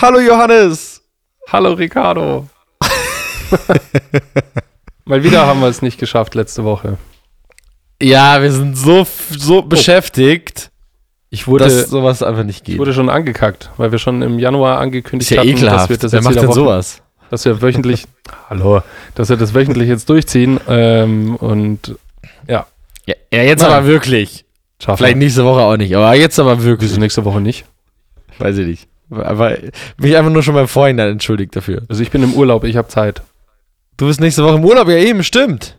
[0.00, 1.02] Hallo Johannes.
[1.48, 2.48] Hallo Ricardo.
[5.04, 6.96] Mal wieder haben wir es nicht geschafft letzte Woche.
[8.00, 9.62] Ja, wir sind so, so oh.
[9.62, 10.70] beschäftigt,
[11.28, 12.76] ich wurde, dass sowas einfach nicht geht.
[12.76, 15.82] Ich wurde schon angekackt, weil wir schon im Januar angekündigt ist ja hatten, ekelhaft.
[15.82, 17.02] dass wir das Wer jetzt macht denn sowas?
[17.28, 18.06] dass wir wöchentlich,
[18.48, 18.80] hallo,
[19.16, 21.94] dass wir das wöchentlich jetzt durchziehen ähm, und
[22.48, 22.66] ja.
[23.04, 23.70] Ja, ja jetzt Nein.
[23.70, 24.46] aber wirklich.
[24.82, 26.88] Schaffen Vielleicht nächste Woche auch nicht, aber jetzt aber wirklich.
[26.88, 27.66] Wieso nächste Woche nicht?
[28.38, 28.88] Weiß ich nicht.
[29.10, 29.56] Aber
[29.98, 31.82] mich einfach nur schon beim Vorhinein entschuldigt dafür.
[31.88, 33.22] Also ich bin im Urlaub, ich habe Zeit.
[33.96, 35.76] Du bist nächste Woche im Urlaub, ja eben, stimmt.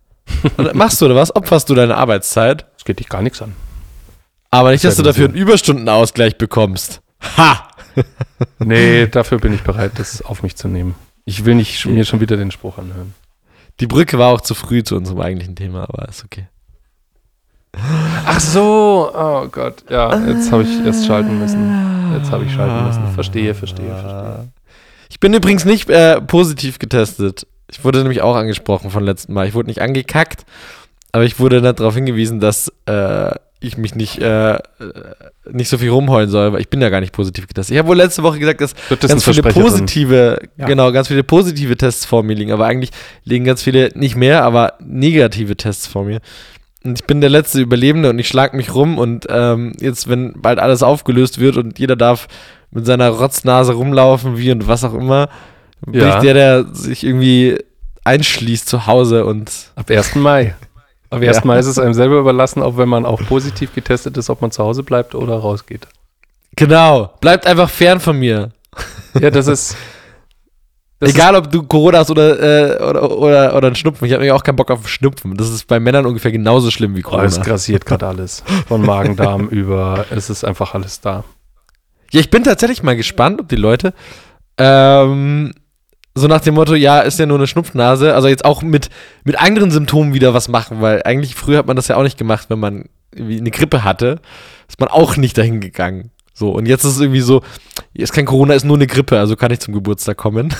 [0.74, 1.34] Machst du oder was?
[1.34, 2.66] Opferst du deine Arbeitszeit?
[2.74, 3.52] Das geht dich gar nichts an.
[4.50, 7.02] Aber nicht, dass du dafür einen Überstundenausgleich bekommst.
[7.36, 7.68] Ha!
[8.58, 10.94] Nee, dafür bin ich bereit, das auf mich zu nehmen.
[11.24, 13.14] Ich will nicht mir schon wieder den Spruch anhören.
[13.80, 16.48] Die Brücke war auch zu früh zu unserem eigentlichen Thema, aber ist okay.
[17.76, 19.84] Ach so, oh Gott.
[19.88, 22.12] Ja, jetzt habe ich erst schalten müssen.
[22.16, 23.02] Jetzt habe ich schalten müssen.
[23.14, 24.48] Verstehe, verstehe, verstehe.
[25.10, 27.46] Ich bin übrigens nicht äh, positiv getestet.
[27.70, 29.46] Ich wurde nämlich auch angesprochen von letzten Mal.
[29.48, 30.44] Ich wurde nicht angekackt,
[31.12, 34.58] aber ich wurde dann darauf hingewiesen, dass äh, ich mich nicht, äh, äh,
[35.50, 37.74] nicht so viel rumheulen soll, weil ich bin ja gar nicht positiv getestet.
[37.74, 40.66] Ich habe wohl letzte Woche gesagt, dass das ganz viele positive, Ja.
[40.66, 42.90] genau, ganz viele positive Tests vor mir liegen, aber eigentlich
[43.24, 46.20] liegen ganz viele, nicht mehr, aber negative Tests vor mir.
[46.84, 50.32] Und ich bin der letzte Überlebende und ich schlag mich rum und ähm, jetzt, wenn
[50.40, 52.26] bald alles aufgelöst wird und jeder darf
[52.70, 55.28] mit seiner Rotznase rumlaufen, wie und was auch immer,
[55.86, 56.16] bin Ja.
[56.16, 57.58] ich der, der sich irgendwie
[58.04, 60.16] einschließt zu Hause und Ab 1.
[60.16, 60.54] Mai.
[61.10, 61.44] Ab 1.
[61.44, 64.50] Mai ist es einem selber überlassen, ob wenn man auch positiv getestet ist, ob man
[64.50, 65.86] zu Hause bleibt oder rausgeht.
[66.56, 68.50] genau, bleibt einfach fern von mir.
[69.20, 69.76] Ja, das ist.
[71.02, 74.06] Das Egal, ob du Corona hast oder, äh, oder, oder, oder einen Schnupfen.
[74.06, 75.36] Ich habe nämlich auch keinen Bock auf Schnupfen.
[75.36, 77.26] Das ist bei Männern ungefähr genauso schlimm wie Ist, oh, Corona.
[77.26, 78.44] es grassiert gerade alles.
[78.68, 80.06] Von Magen, Darm über.
[80.10, 81.24] Es ist einfach alles da.
[82.12, 83.94] Ja, ich bin tatsächlich mal gespannt, ob die Leute
[84.58, 85.52] ähm,
[86.14, 88.88] so nach dem Motto, ja, ist ja nur eine Schnupfnase, also jetzt auch mit,
[89.24, 92.16] mit anderen Symptomen wieder was machen, weil eigentlich früher hat man das ja auch nicht
[92.16, 94.20] gemacht, wenn man irgendwie eine Grippe hatte,
[94.68, 96.12] ist man auch nicht dahin gegangen.
[96.34, 97.42] So, und jetzt ist es irgendwie so,
[97.94, 100.54] ist kein Corona, ist nur eine Grippe, also kann ich zum Geburtstag kommen.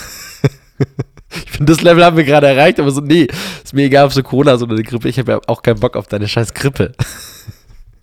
[1.44, 3.26] ich finde, das Level haben wir gerade erreicht, aber so, nee,
[3.64, 5.80] ist mir egal, ob so Corona ist oder eine Grippe, ich habe ja auch keinen
[5.80, 6.92] Bock auf deine scheiß Grippe.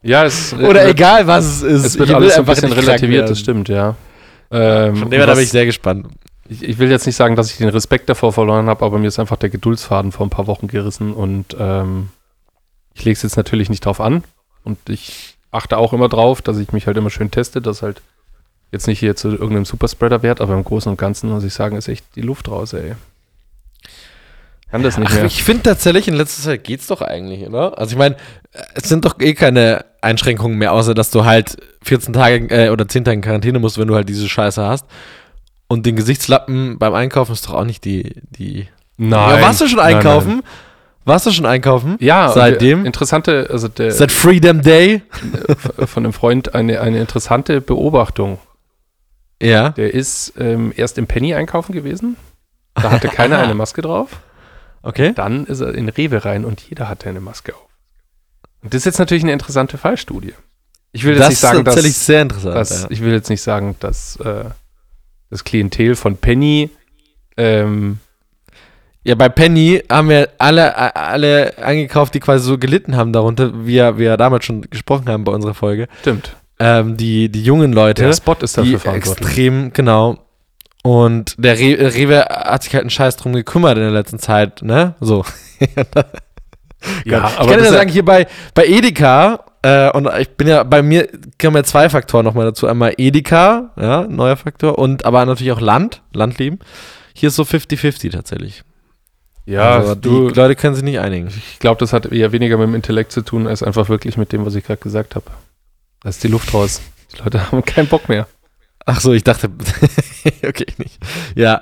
[0.01, 0.53] Ja, es.
[0.53, 1.85] Oder äh, egal, was es ist.
[1.85, 3.95] Es wird ich alles ein bisschen relativiert, das stimmt, ja.
[4.51, 6.07] Ähm, Von dem her, da bin ich sehr gespannt.
[6.47, 9.07] ich, ich will jetzt nicht sagen, dass ich den Respekt davor verloren habe, aber mir
[9.07, 12.09] ist einfach der Geduldsfaden vor ein paar Wochen gerissen und ähm,
[12.93, 14.23] ich lege es jetzt natürlich nicht drauf an
[14.63, 18.01] und ich achte auch immer drauf, dass ich mich halt immer schön teste, dass halt
[18.71, 21.75] jetzt nicht hier zu irgendeinem Superspreader wert, aber im Großen und Ganzen muss ich sagen,
[21.75, 22.95] ist echt die Luft raus, ey.
[24.69, 25.25] Kann das nicht Ach, mehr.
[25.25, 27.77] ich finde tatsächlich, in letzter Zeit geht's doch eigentlich, oder?
[27.79, 28.15] Also ich meine,
[28.75, 32.87] es sind doch eh keine Einschränkungen mehr, außer dass du halt 14 Tage äh, oder
[32.87, 34.85] 10 Tage in Quarantäne musst, wenn du halt diese Scheiße hast.
[35.67, 38.15] Und den Gesichtslappen beim Einkaufen ist doch auch nicht die.
[38.37, 38.67] die
[38.97, 39.37] Nein.
[39.37, 40.29] Ja, warst du schon Nein, einkaufen?
[40.37, 40.43] nein.
[41.09, 41.97] Warst du schon einkaufen?
[41.99, 42.85] Ja, Seitdem?
[42.85, 45.01] Interessante, also der Seit Freedom Day?
[45.85, 48.37] von einem Freund eine, eine interessante Beobachtung.
[49.41, 49.69] Ja.
[49.69, 52.15] Der ist ähm, erst im Penny einkaufen gewesen.
[52.75, 54.19] Da hatte keiner eine Maske drauf.
[54.83, 55.13] Okay.
[55.15, 57.67] Dann ist er in Rewe rein und jeder hatte eine Maske auf.
[58.61, 60.35] Und das ist jetzt natürlich eine interessante Fallstudie.
[60.91, 62.55] Ich will jetzt das nicht sagen, ist tatsächlich dass, sehr interessant.
[62.55, 62.87] dass ja.
[62.91, 64.45] ich will jetzt nicht sagen, dass äh,
[65.31, 66.69] das Klientel von Penny
[67.35, 67.99] ähm,
[69.09, 73.73] ja, bei Penny haben wir alle, alle eingekauft, die quasi so gelitten haben darunter, wie
[73.73, 75.87] wir, wir damals schon gesprochen haben bei unserer Folge.
[76.01, 76.35] stimmt.
[76.59, 78.03] Ähm, die, die jungen Leute.
[78.03, 79.27] Der Spot ist dafür verantwortlich.
[79.27, 80.19] extrem, genau.
[80.83, 84.61] Und der Re Rewe hat sich halt einen Scheiß drum gekümmert in der letzten Zeit,
[84.61, 84.93] ne?
[84.99, 85.25] So.
[87.03, 90.63] Ja, ich aber kann ja sagen, hier bei, bei Edeka, äh, und ich bin ja,
[90.63, 92.67] bei mir kommen ja zwei Faktoren nochmal dazu.
[92.67, 96.59] Einmal Edeka, ja, neuer Faktor, und aber natürlich auch Land, Landleben.
[97.13, 98.63] Hier ist so 50-50 tatsächlich.
[99.45, 101.27] Ja, also, du, die Leute können sich nicht einigen.
[101.27, 104.31] ich glaube, das hat eher weniger mit dem Intellekt zu tun, als einfach wirklich mit
[104.31, 105.25] dem, was ich gerade gesagt habe.
[106.01, 106.81] Da ist die Luft raus.
[107.13, 108.27] Die Leute haben keinen Bock mehr.
[108.85, 109.49] Ach so, ich dachte,
[110.47, 110.97] okay, nicht.
[111.35, 111.61] Ja,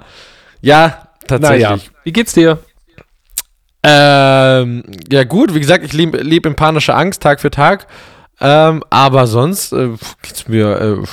[0.61, 1.63] ja, tatsächlich.
[1.63, 2.59] Naja, wie geht's dir?
[3.83, 7.87] Ähm, ja gut, wie gesagt, ich lebe leb in panischer Angst Tag für Tag.
[8.39, 9.89] Ähm, aber sonst äh,
[10.21, 11.03] geht's mir äh,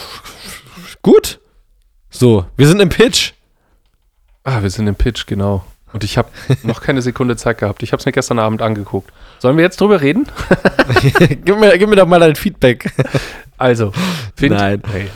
[1.02, 1.40] gut.
[2.10, 3.32] So, wir sind im Pitch.
[4.44, 5.64] Ah, wir sind im Pitch, genau.
[5.94, 6.28] Und ich habe
[6.64, 7.82] noch keine Sekunde Zeit gehabt.
[7.84, 9.12] Ich habe es mir gestern Abend angeguckt.
[9.38, 10.26] Sollen wir jetzt drüber reden?
[11.44, 12.92] gib, mir, gib mir doch mal dein Feedback.
[13.56, 13.92] Also,
[14.36, 14.82] find, Nein.
[14.92, 15.06] Nee,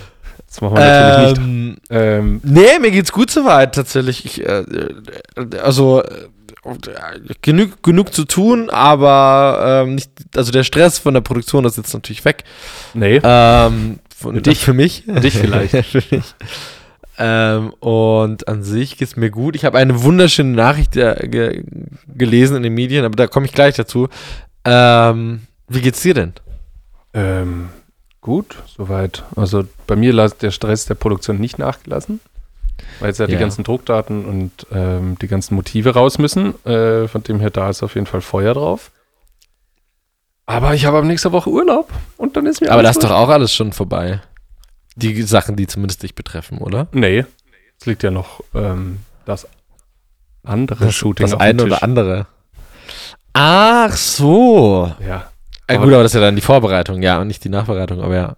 [0.47, 1.41] das machen wir natürlich nicht.
[1.41, 4.25] Ähm, Ähm, nee, mir geht's gut soweit tatsächlich.
[4.25, 4.95] Ich, äh, äh,
[5.61, 6.29] also äh,
[7.43, 11.93] genug, genug zu tun, aber ähm, nicht, also der Stress von der Produktion ist jetzt
[11.93, 12.45] natürlich weg.
[12.95, 13.21] nee.
[13.25, 14.61] Ähm, von, Für dich.
[14.61, 15.03] Für mich.
[15.05, 15.87] Für dich vielleicht.
[15.87, 16.35] für mich.
[17.19, 19.57] Ähm, und an sich geht es mir gut.
[19.57, 21.65] Ich habe eine wunderschöne Nachricht äh, ge
[22.07, 24.09] gelesen in den Medien, aber da komme ich gleich dazu.
[24.65, 26.35] Ähm, wie geht's dir denn?
[27.15, 27.71] Ähm,
[28.21, 29.25] gut, soweit.
[29.35, 32.21] Also bei mir hat der Stress der Produktion nicht nachgelassen,
[33.01, 33.33] weil jetzt ja, ja.
[33.33, 36.55] die ganzen Druckdaten und ähm, die ganzen Motive raus müssen.
[36.65, 38.93] Äh, von dem her, da ist auf jeden Fall Feuer drauf.
[40.47, 42.71] Aber ich habe ab nächster Woche Urlaub und dann ist mir.
[42.71, 44.21] Aber das ist doch auch alles schon vorbei.
[45.01, 46.89] Die Sachen, die zumindest dich betreffen, oder?
[46.93, 47.25] Nee.
[47.81, 49.47] Es liegt ja noch ähm, das
[50.43, 51.27] andere das, Shooting.
[51.27, 52.27] Das eine oder andere.
[53.33, 54.93] Ach so.
[55.07, 55.31] Ja.
[55.69, 58.15] Äh, gut, aber das ist ja dann die Vorbereitung, ja, und nicht die Nachbereitung, aber
[58.17, 58.37] ja.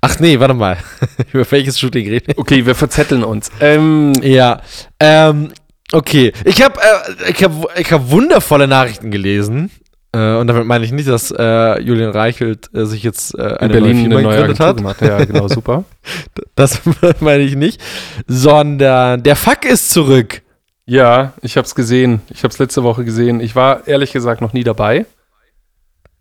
[0.00, 0.78] Ach nee, warte mal.
[1.32, 3.50] Über welches Shooting reden Okay, wir verzetteln uns.
[3.60, 4.62] Ähm, ja.
[4.98, 5.52] Ähm,
[5.92, 6.32] okay.
[6.44, 9.70] Ich habe äh, ich hab, ich hab wundervolle Nachrichten gelesen.
[10.12, 13.72] Äh, und damit meine ich nicht, dass äh, Julian Reichelt äh, sich jetzt äh, eine
[13.76, 14.76] In Berlin neue eine neue hat.
[14.76, 15.00] Gemacht.
[15.02, 15.84] Ja, genau, super.
[16.56, 16.80] das
[17.20, 17.80] meine ich nicht.
[18.26, 20.42] Sondern der Fuck ist zurück.
[20.84, 22.20] Ja, ich habe es gesehen.
[22.30, 23.40] Ich habe es letzte Woche gesehen.
[23.40, 25.06] Ich war ehrlich gesagt noch nie dabei.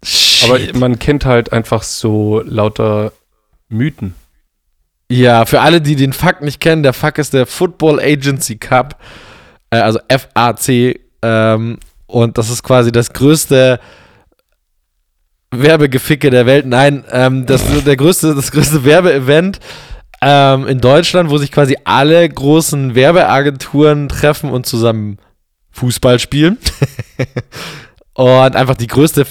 [0.04, 0.50] Shit.
[0.50, 3.12] Aber man kennt halt einfach so lauter
[3.70, 4.14] Mythen.
[5.12, 9.02] Ja, für alle, die den Fuck nicht kennen, der Fuck ist der Football Agency Cup,
[9.72, 11.00] äh, also FAC.
[11.22, 13.80] Ähm, und das ist quasi das größte
[15.52, 16.66] Werbegeficke der Welt.
[16.66, 19.60] Nein, ähm, das der größte, das größte Werbeevent
[20.22, 25.18] ähm, in Deutschland, wo sich quasi alle großen Werbeagenturen treffen und zusammen
[25.72, 26.58] Fußball spielen.
[28.14, 29.26] und einfach die größte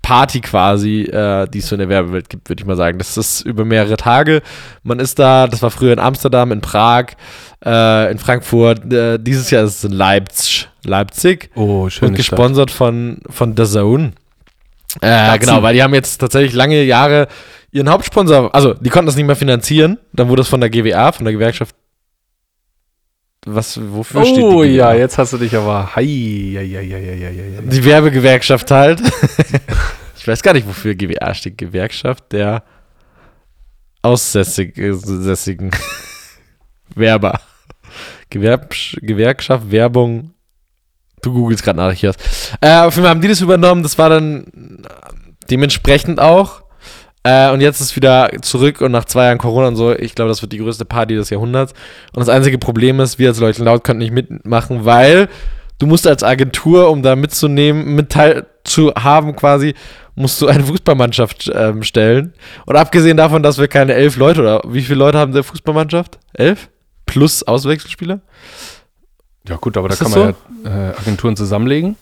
[0.00, 2.98] Party quasi, äh, die es so in der Werbewelt gibt, würde ich mal sagen.
[2.98, 4.42] Das ist über mehrere Tage.
[4.82, 7.08] Man ist da, das war früher in Amsterdam, in Prag,
[7.64, 8.90] äh, in Frankfurt.
[8.92, 10.68] Äh, dieses Jahr ist es in Leipzig.
[10.88, 11.50] Leipzig.
[11.54, 12.08] Oh, schön.
[12.08, 14.12] Und gesponsert von, von The Zone.
[15.00, 17.28] Äh, genau, weil die haben jetzt tatsächlich lange Jahre
[17.70, 19.98] ihren Hauptsponsor, also die konnten das nicht mehr finanzieren.
[20.12, 21.74] Dann wurde es von der GWA, von der Gewerkschaft.
[23.46, 24.42] Was, wofür oh, steht die?
[24.42, 25.94] Oh ja, jetzt hast du dich aber.
[25.94, 29.00] Hei, hei, hei, hei, Die Werbegewerkschaft halt.
[30.18, 31.56] ich weiß gar nicht, wofür GWA steht.
[31.56, 32.62] Gewerkschaft der
[34.02, 35.70] aussässigen
[36.94, 37.40] Werber.
[38.30, 40.34] Gewerb Gewerkschaft Werbung
[41.22, 42.04] Du googelst gerade nach, ich.
[42.04, 44.46] Äh, auf jeden Fall haben die das übernommen, das war dann
[45.50, 46.62] dementsprechend auch.
[47.24, 50.28] Äh, und jetzt ist wieder zurück und nach zwei Jahren Corona und so, ich glaube,
[50.28, 51.72] das wird die größte Party des Jahrhunderts.
[52.14, 55.28] Und das einzige Problem ist, wir als Leute laut können nicht mitmachen, weil
[55.78, 59.74] du musst als Agentur, um da mitzunehmen, mit teil zu haben quasi,
[60.14, 62.34] musst du eine Fußballmannschaft ähm, stellen.
[62.66, 66.18] Und abgesehen davon, dass wir keine elf Leute oder wie viele Leute haben der Fußballmannschaft?
[66.34, 66.68] Elf?
[67.06, 68.20] Plus Auswechselspieler?
[69.46, 70.68] Ja, gut, aber ist da kann man so?
[70.68, 71.96] ja äh, Agenturen zusammenlegen.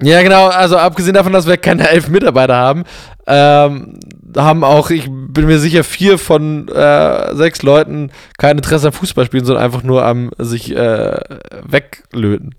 [0.00, 0.48] Ja, genau.
[0.48, 2.84] Also abgesehen davon, dass wir keine elf Mitarbeiter haben,
[3.26, 3.98] ähm,
[4.36, 9.46] haben auch, ich bin mir sicher, vier von äh, sechs Leuten kein Interesse am Fußballspielen,
[9.46, 11.20] sondern einfach nur am sich äh,
[11.64, 12.54] weglöten.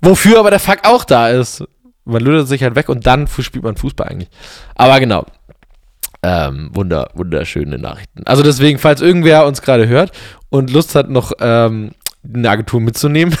[0.00, 1.64] Wofür aber der Fuck auch da ist.
[2.04, 4.30] Man lötet sich halt weg und dann spielt man Fußball eigentlich.
[4.74, 5.26] Aber genau.
[6.22, 8.22] Ähm, wunder, wunderschöne Nachrichten.
[8.26, 10.12] Also deswegen, falls irgendwer uns gerade hört
[10.50, 13.36] und Lust hat, noch ähm, eine Agentur mitzunehmen.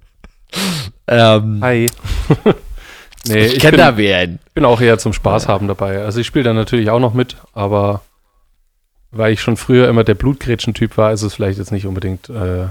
[1.06, 1.86] ähm, Hi.
[3.26, 4.38] nee, ich, ich kenne da wen.
[4.54, 6.02] bin auch eher zum Spaß haben dabei.
[6.02, 8.02] Also ich spiele da natürlich auch noch mit, aber
[9.10, 12.66] weil ich schon früher immer der Blutgrätschen-Typ war, ist es vielleicht jetzt nicht unbedingt äh,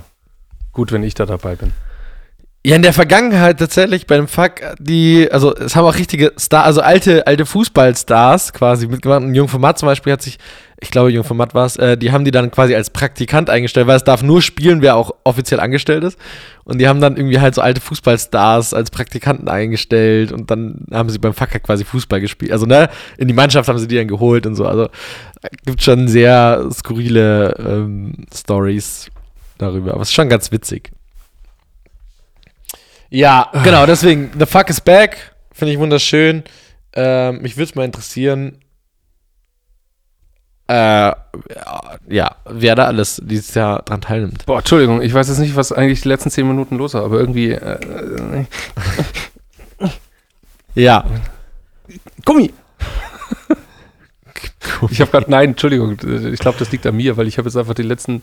[0.71, 1.73] gut, wenn ich da dabei bin.
[2.65, 6.65] Ja, in der Vergangenheit tatsächlich bei dem Fuck, die, also es haben auch richtige Star,
[6.65, 9.21] also alte, alte Fußballstars quasi mitgemacht.
[9.21, 10.37] Ein Jung von Matt zum Beispiel hat sich,
[10.79, 13.49] ich glaube, Jung von Matt war es, äh, die haben die dann quasi als Praktikant
[13.49, 16.19] eingestellt, weil es darf nur spielen, wer auch offiziell angestellt ist.
[16.65, 21.09] Und die haben dann irgendwie halt so alte Fußballstars als Praktikanten eingestellt und dann haben
[21.09, 22.51] sie beim Fucker quasi Fußball gespielt.
[22.51, 24.65] Also, ne, in die Mannschaft haben sie die dann geholt und so.
[24.65, 24.89] Also,
[25.65, 29.09] gibt schon sehr skurrile ähm, Stories
[29.57, 29.93] darüber.
[29.93, 30.91] Aber es ist schon ganz witzig.
[33.09, 36.43] Ja, genau, deswegen, The Fuck is Back, finde ich wunderschön.
[36.93, 38.59] Ähm, mich würde es mal interessieren,
[40.67, 41.11] äh,
[42.09, 44.45] ja, wer da alles dieses Jahr dran teilnimmt.
[44.45, 47.19] Boah, Entschuldigung, ich weiß jetzt nicht, was eigentlich die letzten zehn Minuten los war, aber
[47.19, 47.51] irgendwie.
[47.51, 48.45] Äh,
[50.75, 51.05] ja.
[52.25, 52.53] Gummi!
[54.91, 57.55] Ich habe gerade, nein, Entschuldigung, ich glaube, das liegt an mir, weil ich habe jetzt
[57.55, 58.21] einfach die letzten,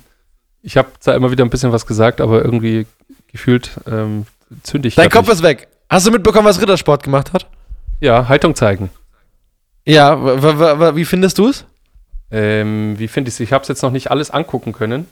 [0.62, 2.86] ich habe zwar immer wieder ein bisschen was gesagt, aber irgendwie
[3.32, 4.26] gefühlt ähm,
[4.62, 4.94] zünde ich.
[4.94, 5.68] Dein Kopf ist weg.
[5.88, 7.48] Hast du mitbekommen, was Rittersport gemacht hat?
[8.00, 8.90] Ja, Haltung zeigen.
[9.84, 11.64] Ja, wie findest du es?
[12.35, 13.41] Ähm, wie finde ich es?
[13.41, 15.07] Ich habe es jetzt noch nicht alles angucken können.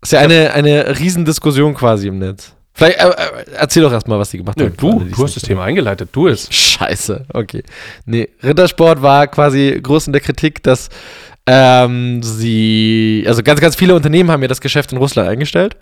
[0.00, 2.54] Ist ja eine, eine Riesendiskussion quasi im Netz.
[2.72, 4.76] Vielleicht äh, äh, erzähl doch erstmal, was die gemacht Nö, haben.
[4.78, 6.48] du, du hast das Thema eingeleitet, du es.
[6.50, 7.62] Scheiße, okay.
[8.06, 10.88] Nee, Rittersport war quasi groß in der Kritik, dass
[11.46, 15.76] ähm, sie, also ganz, ganz viele Unternehmen haben ja das Geschäft in Russland eingestellt.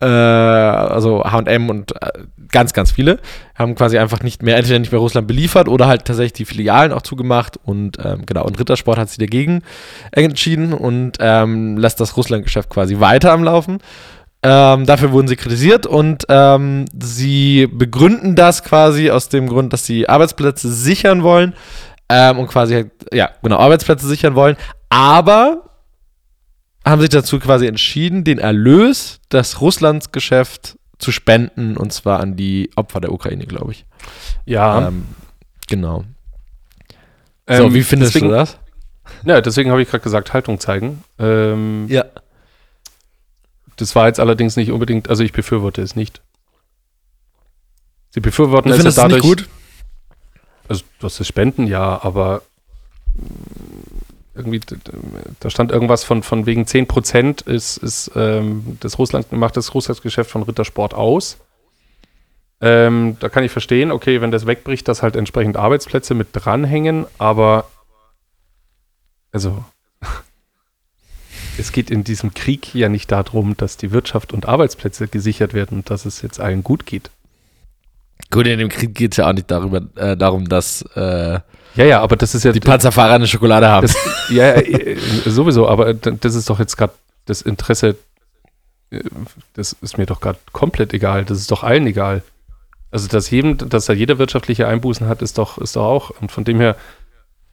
[0.00, 2.10] Äh, also HM und äh,
[2.50, 3.18] ganz, ganz viele
[3.56, 6.92] haben quasi einfach nicht mehr, entweder nicht mehr Russland beliefert oder halt tatsächlich die Filialen
[6.92, 9.62] auch zugemacht und ähm, genau, und Rittersport hat sich dagegen
[10.12, 13.78] entschieden und ähm, lässt das Russland-Geschäft quasi weiter am Laufen.
[14.44, 19.84] Ähm, dafür wurden sie kritisiert und ähm, sie begründen das quasi aus dem Grund, dass
[19.84, 21.54] sie Arbeitsplätze sichern wollen
[22.08, 24.56] ähm, und quasi, halt, ja, genau, Arbeitsplätze sichern wollen,
[24.90, 25.67] aber
[26.88, 32.70] haben sich dazu quasi entschieden, den Erlös des Russlandsgeschäft zu spenden und zwar an die
[32.76, 33.86] Opfer der Ukraine, glaube ich.
[34.44, 34.88] Ja.
[34.88, 35.06] Ähm,
[35.68, 36.04] genau.
[37.46, 38.58] So, ähm, wie findest deswegen, du das?
[39.24, 41.02] Ja, deswegen habe ich gerade gesagt, Haltung zeigen.
[41.18, 42.04] Ähm, Ja.
[43.76, 46.20] Das war jetzt allerdings nicht unbedingt, also ich befürworte es nicht.
[48.10, 49.22] Sie befürworten Du es ja dadurch.
[49.22, 49.48] nicht gut?
[50.68, 52.42] Also, das ist Spenden, ja, aber
[54.38, 54.60] irgendwie,
[55.40, 60.30] da stand irgendwas von, von wegen 10% ist, ist ähm, das Russland, macht das Russlandsgeschäft
[60.30, 61.38] von Rittersport aus.
[62.60, 67.06] Ähm, da kann ich verstehen, okay, wenn das wegbricht, dass halt entsprechend Arbeitsplätze mit dranhängen,
[67.18, 67.68] aber
[69.30, 69.64] also
[71.58, 75.78] es geht in diesem Krieg ja nicht darum, dass die Wirtschaft und Arbeitsplätze gesichert werden
[75.78, 77.10] und dass es jetzt allen gut geht.
[78.30, 81.40] Gut, in dem Krieg geht es ja auch nicht darüber, äh, darum, dass äh,
[81.78, 83.86] Ja, ja, aber das ist ja die Panzerfahrer eine Schokolade haben.
[83.86, 83.96] Das,
[84.30, 86.92] ja, ja, äh, sowieso, aber das ist doch jetzt gerade
[87.26, 87.96] das Interesse,
[88.90, 89.00] äh,
[89.54, 91.24] das ist mir doch gerade komplett egal.
[91.24, 92.22] Das ist doch allen egal.
[92.90, 96.10] Also, dass jedem, dass er jeder wirtschaftliche Einbußen hat, ist doch, ist doch auch.
[96.20, 96.74] Und von dem her,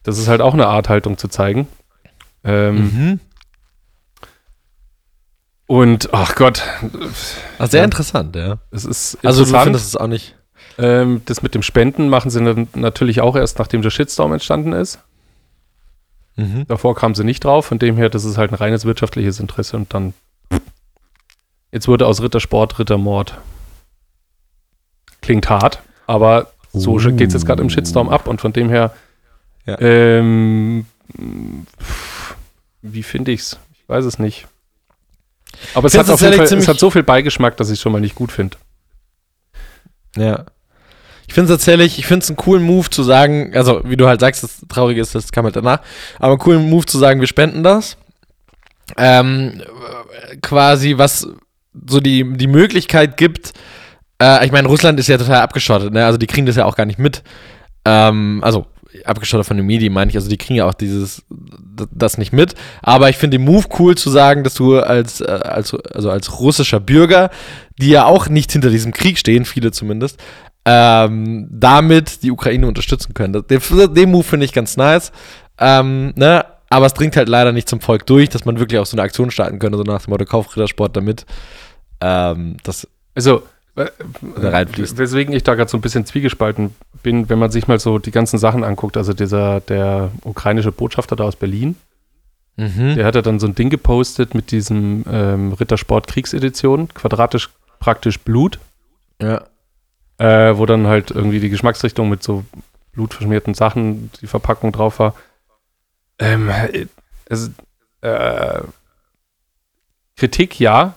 [0.02, 1.68] das ist halt auch eine Art Haltung zu zeigen.
[2.42, 3.20] Ähm, mhm.
[5.66, 6.62] Und, ach Gott,
[7.58, 7.84] Ah, sehr Ja.
[7.84, 8.58] interessant, ja.
[8.70, 9.64] es ist Also du interessant.
[9.64, 10.35] findest es auch nicht.
[10.78, 14.72] Ähm, das mit dem Spenden machen sie dann natürlich auch erst, nachdem der Shitstorm entstanden
[14.72, 14.98] ist.
[16.36, 16.66] Mhm.
[16.68, 19.76] Davor kamen sie nicht drauf, von dem her, das ist halt ein reines wirtschaftliches Interesse
[19.76, 20.14] und dann.
[21.72, 23.38] Jetzt wurde aus Rittersport Rittermord.
[25.22, 27.16] Klingt hart, aber so Uh.
[27.16, 28.94] geht es jetzt gerade im Shitstorm ab und von dem her.
[29.64, 29.80] Ja.
[29.80, 30.86] Ähm,
[32.82, 33.58] wie finde ich's?
[33.72, 34.46] Ich weiß es nicht.
[35.74, 37.92] Aber es hat, auf jeden Fall, es hat so viel Beigeschmack, dass ich es schon
[37.92, 38.58] mal nicht gut finde.
[40.16, 40.44] Ja.
[41.36, 44.08] Ich finde es tatsächlich, ich finde es einen coolen Move zu sagen, also wie du
[44.08, 45.82] halt sagst, das Traurige ist, das kam halt danach,
[46.18, 47.98] aber einen coolen Move zu sagen, wir spenden das.
[48.96, 51.28] Ähm, äh, quasi, was
[51.86, 53.52] so die, die Möglichkeit gibt,
[54.18, 56.06] äh, ich meine, Russland ist ja total abgeschottet, ne?
[56.06, 57.22] Also die kriegen das ja auch gar nicht mit.
[57.84, 58.64] Ähm, also
[59.04, 61.22] abgeschottet von den Medien meine ich, also die kriegen ja auch dieses
[61.92, 62.54] das nicht mit.
[62.82, 66.40] Aber ich finde den Move cool zu sagen, dass du als, äh, als also als
[66.40, 67.30] russischer Bürger,
[67.78, 70.18] die ja auch nicht hinter diesem Krieg stehen, viele zumindest,
[70.66, 73.44] ähm, damit die Ukraine unterstützen können.
[73.48, 73.60] Den,
[73.94, 75.12] den Move finde ich ganz nice.
[75.58, 76.44] Ähm, ne?
[76.68, 79.02] Aber es dringt halt leider nicht zum Volk durch, dass man wirklich auch so eine
[79.02, 81.24] Aktion starten könnte, so nach dem Motto Kauf Rittersport damit.
[82.00, 83.44] Ähm, das Also,
[83.76, 83.86] äh,
[84.36, 84.98] reinfließt.
[84.98, 88.10] weswegen ich da gerade so ein bisschen zwiegespalten bin, wenn man sich mal so die
[88.10, 88.96] ganzen Sachen anguckt.
[88.96, 91.76] Also dieser, der ukrainische Botschafter da aus Berlin,
[92.56, 92.96] mhm.
[92.96, 98.18] der hat ja dann so ein Ding gepostet mit diesem ähm, Rittersport Kriegsedition, quadratisch praktisch
[98.18, 98.58] Blut,
[99.22, 99.44] ja.
[100.18, 102.44] Äh, wo dann halt irgendwie die Geschmacksrichtung mit so
[102.92, 105.14] blutverschmierten Sachen, die Verpackung drauf war.
[106.18, 106.86] Ähm, äh,
[107.28, 107.50] also,
[108.00, 108.62] äh,
[110.16, 110.94] Kritik ja,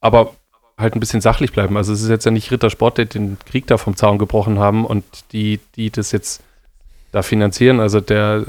[0.00, 0.34] aber
[0.78, 1.76] halt ein bisschen sachlich bleiben.
[1.76, 4.84] Also es ist jetzt ja nicht Rittersport, der den Krieg da vom Zaun gebrochen haben
[4.84, 6.42] und die, die das jetzt
[7.12, 7.80] da finanzieren.
[7.80, 8.44] Also der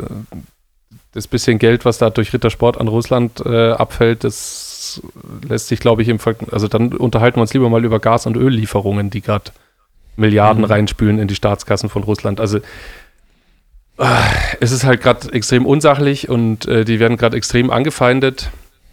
[1.12, 5.02] das bisschen Geld, was da durch Rittersport an Russland äh, abfällt, das
[5.48, 8.26] lässt sich, glaube ich, im Ver also dann unterhalten wir uns lieber mal über Gas-
[8.26, 9.52] und Öllieferungen, die gerade
[10.16, 10.70] Milliarden Mhm.
[10.70, 12.40] reinspülen in die Staatskassen von Russland.
[12.40, 12.60] Also
[14.60, 18.50] es ist halt gerade extrem unsachlich und äh, die werden gerade extrem angefeindet.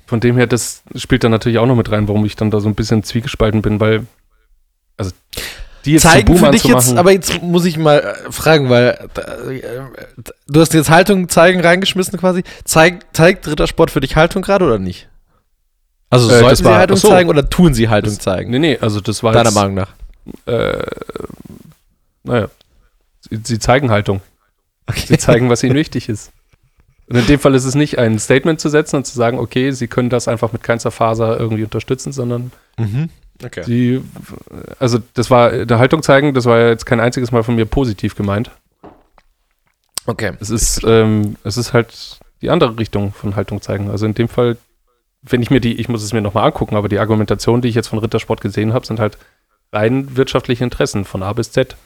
[0.07, 2.61] Von dem her, das spielt dann natürlich auch noch mit rein, warum ich dann da
[2.61, 4.07] so ein bisschen zwiegespalten bin, weil
[4.97, 5.11] also
[5.85, 9.61] die jetzt zeigen für dich jetzt, aber jetzt muss ich mal äh, fragen, weil äh,
[10.47, 12.45] du hast jetzt Haltung zeigen reingeschmissen quasi.
[12.65, 15.09] Zeig, zeigt Rittersport für dich Haltung gerade oder nicht?
[16.11, 17.09] Also Äh, sollten sie war- Haltung so.
[17.09, 18.53] zeigen oder tun sie Haltung Das- zeigen?
[18.53, 19.89] Nee, nee, also das war Deiner jetzt, Meinung nach.
[20.47, 20.83] Äh,
[22.25, 22.49] naja,
[23.21, 24.21] sie, sie zeigen Haltung.
[24.95, 26.33] Sie zeigen, was ihnen wichtig ist.
[27.09, 29.71] Und in dem Fall ist es nicht ein Statement zu setzen und zu sagen, okay,
[29.71, 33.11] sie können das einfach mit keinster Faser irgendwie unterstützen, sondern Mhm.
[33.45, 33.63] Okay.
[33.65, 34.03] sie,
[34.79, 37.67] also das war, der Haltung zeigen, das war ja jetzt kein einziges Mal von mir
[37.67, 38.51] positiv gemeint.
[40.07, 40.33] Okay.
[40.41, 43.91] Es ist, ähm, es ist halt die andere Richtung von Haltung zeigen.
[43.91, 44.57] Also in dem Fall,
[45.23, 47.75] wenn ich mir die, ich muss es mir nochmal angucken, aber die Argumentation, die ich
[47.75, 49.19] jetzt von Rittersport gesehen habe, sind halt
[49.73, 51.77] rein wirtschaftliche Interessen von A bis Z.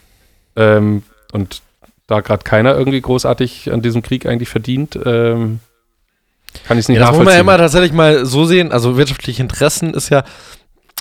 [0.57, 1.03] Ähm,
[1.33, 1.63] und
[2.07, 5.61] da gerade keiner irgendwie großartig an diesem Krieg eigentlich verdient, ähm,
[6.67, 7.41] kann ich es nicht Ja, das muss man ja nachvollziehen.
[7.41, 8.73] immer tatsächlich mal so sehen.
[8.73, 10.25] Also wirtschaftliche Interessen ist ja,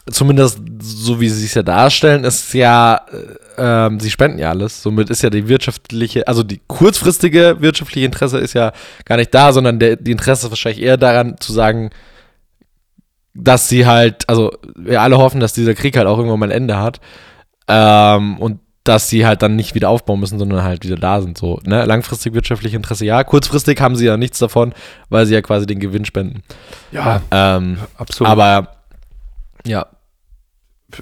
[0.09, 3.01] zumindest so wie sie es ja darstellen, ist ja,
[3.57, 4.81] äh, ähm, sie spenden ja alles.
[4.81, 8.73] Somit ist ja die wirtschaftliche, also die kurzfristige wirtschaftliche Interesse ist ja
[9.05, 11.91] gar nicht da, sondern der, die Interesse ist wahrscheinlich eher daran zu sagen,
[13.35, 16.51] dass sie halt, also wir alle hoffen, dass dieser Krieg halt auch irgendwann mal ein
[16.57, 16.99] Ende hat.
[17.67, 21.37] Ähm, und dass sie halt dann nicht wieder aufbauen müssen, sondern halt wieder da sind.
[21.37, 21.85] So, ne?
[21.85, 23.23] Langfristig wirtschaftliche Interesse, ja.
[23.23, 24.73] Kurzfristig haben sie ja nichts davon,
[25.09, 26.43] weil sie ja quasi den Gewinn spenden.
[26.91, 28.31] ja, Ähm, absolut.
[28.31, 28.67] aber
[29.65, 29.87] ja.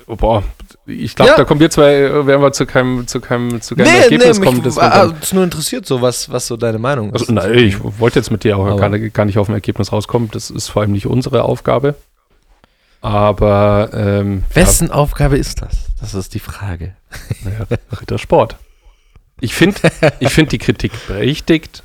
[0.08, 0.44] Oh, boah,
[0.88, 1.38] ich glaube, Ja.
[1.38, 4.56] da kommen wir zwei, äh, werden wir zu keinem, zu keinem, zu keinem Ergebnis kommen.
[4.56, 7.22] mich das war wir dann- also, nur interessiert so, was, was so deine Meinung ist.
[7.30, 9.92] also, nein, ich wollte jetzt mit dir auch gar, nicht- gar nicht auf ein Ergebnis
[9.92, 10.30] rauskommen.
[10.32, 11.96] Das ist vor allem nicht unsere Aufgabe.
[13.04, 15.88] Aber ähm, Wessen Aufgabe ist das?
[16.00, 16.96] Das ist die Frage.
[17.44, 17.66] ja, naja,
[18.00, 18.56] Rittersport.
[19.42, 19.78] Ich finde
[20.22, 21.84] ich find die Kritik berechtigt.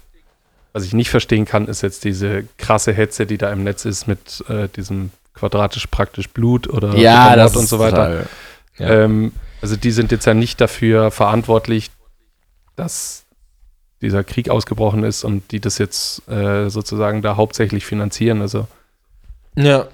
[0.72, 4.06] Was ich nicht verstehen kann, ist jetzt diese krasse Hetze, die da im Netz ist
[4.06, 7.96] mit äh, diesem quadratisch praktisch Blut oder ja, Rittermord das und so weiter.
[7.96, 8.26] total-
[8.78, 9.04] Ja.
[9.04, 11.90] Ähm, also die sind jetzt ja nicht dafür verantwortlich,
[12.76, 13.25] dass
[14.02, 18.40] dieser Krieg ausgebrochen ist und die das jetzt äh, sozusagen da hauptsächlich finanzieren.
[18.40, 18.68] Also
[19.56, 19.87] ja.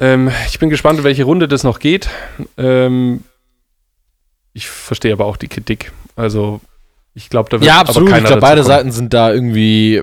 [0.00, 2.08] Ähm, ich bin gespannt, in welche Runde das noch geht.
[2.56, 3.24] Ähm,
[4.52, 5.92] ich verstehe aber auch die Kritik.
[6.16, 6.60] Also
[7.14, 8.10] ich glaube, da wird Ja, aber absolut.
[8.10, 8.64] Ich glaube, beide.
[8.64, 10.02] Seiten sind da irgendwie,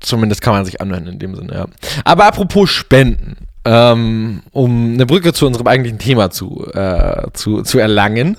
[0.00, 1.66] zumindest kann man sich anhören in dem Sinne, ja.
[2.04, 7.78] Aber apropos Spenden, ähm, um eine Brücke zu unserem eigentlichen Thema zu, äh, zu, zu
[7.78, 8.36] erlangen.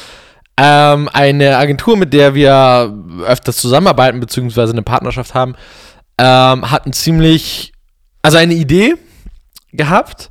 [0.56, 2.94] ähm, eine Agentur, mit der wir
[3.26, 5.56] öfters zusammenarbeiten, beziehungsweise eine Partnerschaft haben,
[6.18, 7.72] ähm, hat ein ziemlich,
[8.22, 8.96] also eine Idee
[9.72, 10.30] gehabt.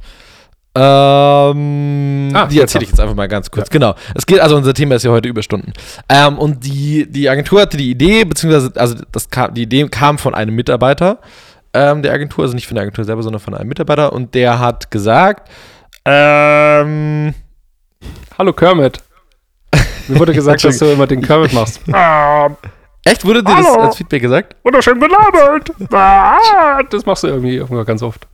[0.76, 3.70] Ähm, Ah, die erzähle ich jetzt einfach mal ganz kurz.
[3.70, 3.96] Genau.
[4.16, 5.74] Es geht, also unser Thema ist ja heute Überstunden.
[6.08, 10.18] Ähm, und die, die Agentur hatte die Idee, beziehungsweise, also das kam, die Idee kam
[10.18, 11.20] von einem Mitarbeiter
[11.74, 14.14] ähm, der Agentur, also nicht von der Agentur selber, sondern von einem Mitarbeiter.
[14.14, 15.50] Und der hat gesagt,
[16.06, 17.34] ähm,
[18.38, 19.00] Hallo Kermit.
[20.08, 21.82] Mir wurde gesagt, dass du immer den Kermit machst.
[23.06, 23.82] echt, wurde dir das Hallo.
[23.82, 24.56] als Feedback gesagt?
[24.64, 25.72] Wunderschön gelabert.
[25.94, 28.28] Ah, das machst du irgendwie ganz oft.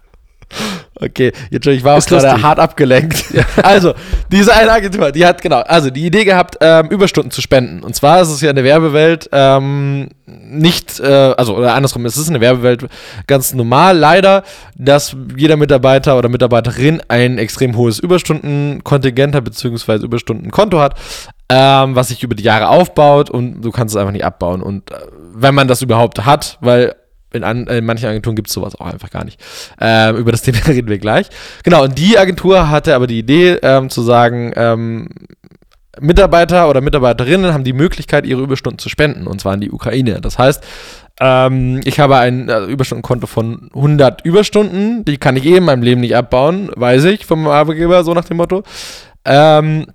[0.97, 2.43] Okay, jetzt schon, ich war auch gerade lustig.
[2.43, 3.25] hart abgelenkt.
[3.63, 3.93] Also,
[4.31, 7.83] diese eine Agentur, die hat genau, also die Idee gehabt, ähm, Überstunden zu spenden.
[7.83, 12.17] Und zwar ist es ja in der Werbewelt ähm, nicht, äh, also oder andersrum, es
[12.17, 12.87] ist in der Werbewelt
[13.27, 14.43] ganz normal, leider,
[14.75, 20.95] dass jeder Mitarbeiter oder Mitarbeiterin ein extrem hohes Überstundenkontingent hat, beziehungsweise Überstundenkonto hat,
[21.49, 24.61] ähm, was sich über die Jahre aufbaut und du kannst es einfach nicht abbauen.
[24.61, 24.95] Und äh,
[25.33, 26.95] wenn man das überhaupt hat, weil
[27.35, 29.39] in, an, in manchen Agenturen gibt es sowas auch einfach gar nicht.
[29.79, 31.27] Ähm, über das Thema reden wir gleich.
[31.63, 35.09] Genau, und die Agentur hatte aber die Idee ähm, zu sagen, ähm,
[35.99, 40.19] Mitarbeiter oder Mitarbeiterinnen haben die Möglichkeit, ihre Überstunden zu spenden, und zwar in die Ukraine.
[40.21, 40.63] Das heißt,
[41.19, 45.83] ähm, ich habe ein äh, Überstundenkonto von 100 Überstunden, die kann ich eh in meinem
[45.83, 48.63] Leben nicht abbauen, weiß ich, vom Arbeitgeber, so nach dem Motto.
[49.23, 49.85] Ähm,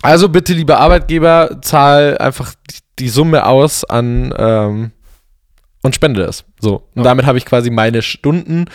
[0.00, 4.90] also bitte, lieber Arbeitgeber, zahl einfach die, die Summe aus an ähm,
[5.82, 6.44] und spende es.
[6.60, 6.76] So.
[6.94, 7.02] Und Ja.
[7.04, 8.66] damit habe ich quasi meine Stunden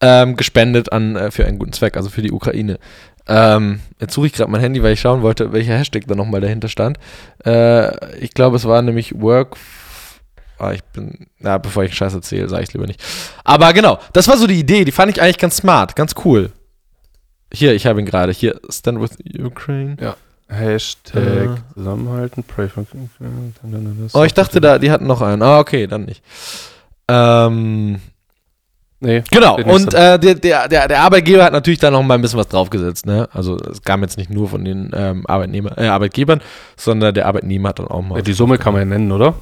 [0.00, 2.78] ähm, gespendet an äh, für einen guten Zweck, also für die Ukraine.
[3.26, 6.40] Ähm, jetzt suche ich gerade mein Handy, weil ich schauen wollte, welcher Hashtag da nochmal
[6.40, 6.98] dahinter stand.
[7.44, 9.56] Äh, ich glaube, es war nämlich Work.
[10.58, 11.26] Ah, ich bin.
[11.38, 13.00] Na, bevor ich Scheiß erzähle, sage ich lieber nicht.
[13.44, 14.84] Aber genau, das war so die Idee.
[14.84, 16.50] Die fand ich eigentlich ganz smart, ganz cool.
[17.52, 18.32] Hier, ich habe ihn gerade.
[18.32, 19.96] Hier, Stand with Ukraine.
[20.48, 21.74] Hashtag Äh.
[21.74, 22.84] zusammenhalten, pray for
[24.14, 25.42] Oh, ich dachte, da, die hatten noch einen.
[25.42, 26.22] Ah, okay, dann nicht.
[27.08, 28.00] Ähm,
[29.00, 32.40] Nee, genau, und äh, der, der, der, Arbeitgeber hat natürlich da noch mal ein bisschen
[32.40, 33.06] was draufgesetzt.
[33.06, 33.28] Ne?
[33.32, 36.40] Also es kam jetzt nicht nur von den ähm, Arbeitnehmer, äh, Arbeitgebern,
[36.76, 38.16] sondern der Arbeitnehmer hat dann auch mal.
[38.16, 39.34] Ja, die Summe kann man ja nennen, oder?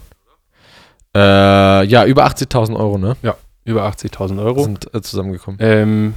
[1.16, 3.16] Äh, ja, über 80.000 Euro, ne?
[3.64, 4.62] Über 80.000 Euro.
[4.62, 5.58] Sind äh, zusammengekommen.
[5.62, 6.14] Ähm,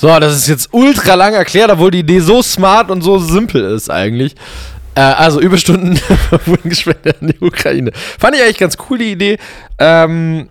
[0.00, 3.64] So, das ist jetzt ultra lang erklärt, obwohl die Idee so smart und so simpel
[3.64, 4.36] ist eigentlich.
[4.94, 5.98] Äh, also Überstunden
[6.46, 7.90] wurden gespendet an die Ukraine.
[8.16, 9.38] Fand ich eigentlich ganz cool, die Idee.
[9.80, 10.50] Ähm,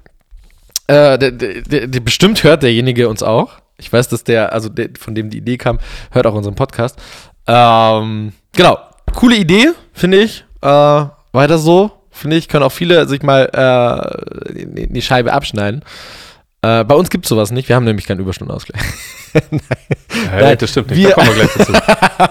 [0.88, 3.54] äh, der, der, der, bestimmt hört derjenige uns auch.
[3.78, 5.80] Ich weiß, dass der, also von dem die Idee kam,
[6.12, 7.00] hört auch unseren Podcast.
[7.48, 8.78] Ähm, genau,
[9.16, 10.44] coole Idee, finde ich.
[10.62, 15.86] Äh, weiter so, finde ich, können auch viele sich mal äh, die Scheibe abschneiden.
[16.62, 17.70] Äh, bei uns gibt es sowas nicht.
[17.70, 18.82] Wir haben nämlich keinen Überstundenausgleich.
[19.34, 19.42] ja,
[20.42, 21.00] Nein, das stimmt nicht.
[21.00, 21.74] wir- da kommen wir gleich dazu.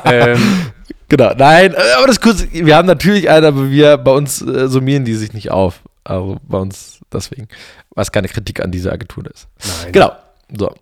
[0.04, 0.66] ähm,
[1.08, 4.66] Genau, nein, äh, aber das kurz, wir haben natürlich einen, aber wir, bei uns äh,
[4.68, 5.80] summieren die sich nicht auf.
[6.02, 7.46] Also bei uns deswegen,
[7.90, 9.46] was keine Kritik an dieser Agentur ist.
[9.84, 9.92] nein.
[9.92, 10.12] Genau,
[10.58, 10.74] so.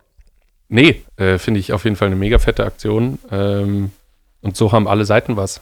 [0.71, 3.19] Nee, äh, finde ich auf jeden Fall eine mega fette Aktion.
[3.31, 3.91] Ähm,
[4.41, 5.61] und so haben alle Seiten was.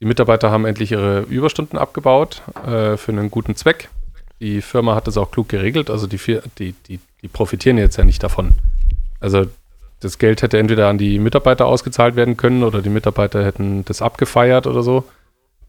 [0.00, 3.88] Die Mitarbeiter haben endlich ihre Überstunden abgebaut äh, für einen guten Zweck.
[4.40, 6.18] Die Firma hat das auch klug geregelt, also die,
[6.58, 8.52] die, die, die profitieren jetzt ja nicht davon.
[9.20, 9.46] Also
[10.00, 14.02] das Geld hätte entweder an die Mitarbeiter ausgezahlt werden können oder die Mitarbeiter hätten das
[14.02, 15.04] abgefeiert oder so.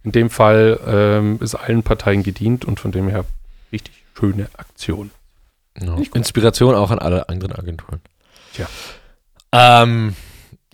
[0.03, 3.25] In dem Fall ähm, ist allen Parteien gedient und von dem her
[3.71, 5.11] richtig schöne Aktion.
[5.79, 5.95] Ja.
[6.13, 8.01] Inspiration auch an alle anderen Agenturen.
[8.53, 8.67] Tja.
[9.51, 10.15] Ähm,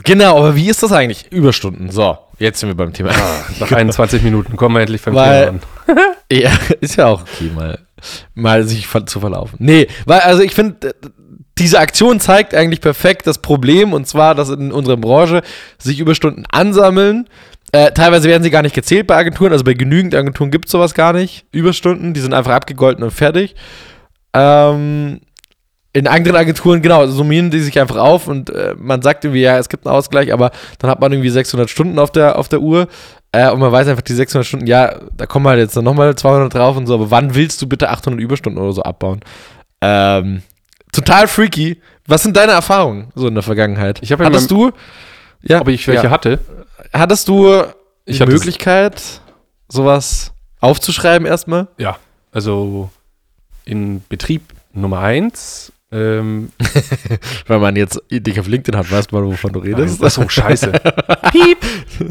[0.04, 1.32] genau, aber wie ist das eigentlich?
[1.32, 1.90] Überstunden.
[1.90, 3.12] So, jetzt sind wir beim Thema.
[3.12, 6.08] Ah, nach 21 Minuten kommen wir endlich beim Weil- Thema an.
[6.32, 7.80] ja, ist ja auch okay, mal,
[8.34, 9.58] mal sich zu verlaufen.
[9.60, 10.96] Nee, weil, also ich finde,
[11.58, 15.42] diese Aktion zeigt eigentlich perfekt das Problem, und zwar, dass in unserer Branche
[15.78, 17.28] sich Überstunden ansammeln.
[17.72, 20.72] Äh, teilweise werden sie gar nicht gezählt bei Agenturen, also bei genügend Agenturen gibt es
[20.72, 21.46] sowas gar nicht.
[21.52, 23.56] Überstunden, die sind einfach abgegolten und fertig.
[24.34, 25.22] Ähm,
[25.96, 29.58] in anderen Agenturen, genau, summieren die sich einfach auf und äh, man sagt irgendwie, ja,
[29.60, 32.62] es gibt einen Ausgleich, aber dann hat man irgendwie 600 Stunden auf der, auf der
[32.62, 32.88] Uhr
[33.32, 36.54] äh, und man weiß einfach, die 600 Stunden, ja, da kommen halt jetzt nochmal 200
[36.54, 39.20] drauf und so, aber wann willst du bitte 800 Überstunden oder so abbauen?
[39.82, 40.42] Ähm,
[40.92, 41.80] total freaky.
[42.08, 44.00] Was sind deine Erfahrungen so in der Vergangenheit?
[44.02, 44.72] Ich hab ja Hattest du,
[45.44, 46.10] ja, Ob ich welche ja.
[46.10, 46.40] hatte?
[46.92, 47.62] hattest du
[48.06, 49.02] Ich die hatte- Möglichkeit,
[49.70, 51.68] sowas aufzuschreiben erstmal?
[51.78, 51.98] Ja,
[52.32, 52.90] also
[53.66, 54.42] in Betrieb
[54.74, 55.72] Nummer 1.
[55.94, 56.52] Ähm,
[57.48, 60.04] Weil man jetzt dich auf LinkedIn hat, weißt du mal, wovon du redest.
[60.04, 60.72] Achso, scheiße.
[61.32, 61.60] Piep,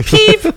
[0.06, 0.54] piep.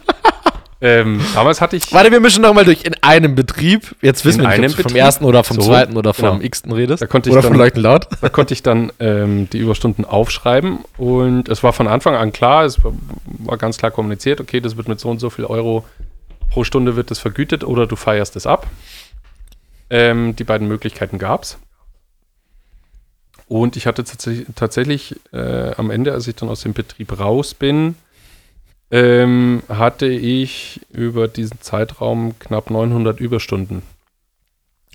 [0.82, 1.92] ähm, damals hatte ich.
[1.92, 2.84] Warte, wir mischen noch mal durch.
[2.86, 3.96] In einem Betrieb.
[4.02, 6.14] Jetzt wissen In wir nicht, einem ob du vom ersten oder vom So, zweiten oder
[6.14, 6.42] vom genau.
[6.46, 7.02] x-ten redest.
[7.02, 8.08] Da konnte ich oder dann- von Leuchten laut.
[8.22, 12.66] Da konnte ich dann ähm, die Überstunden aufschreiben und es war von Anfang an klar,
[12.66, 12.94] es war,
[13.26, 15.86] war ganz klar kommuniziert, okay, das wird mit so und so viel Euro
[16.50, 18.68] pro Stunde wird das vergütet oder du feierst es ab.
[19.90, 21.58] Ähm, die beiden Möglichkeiten gab es.
[23.48, 27.54] Und ich hatte tatsächlich, tatsächlich äh, am Ende, als ich dann aus dem Betrieb raus
[27.54, 27.96] bin,
[28.92, 33.82] ähm, hatte ich über diesen Zeitraum knapp 900 Überstunden.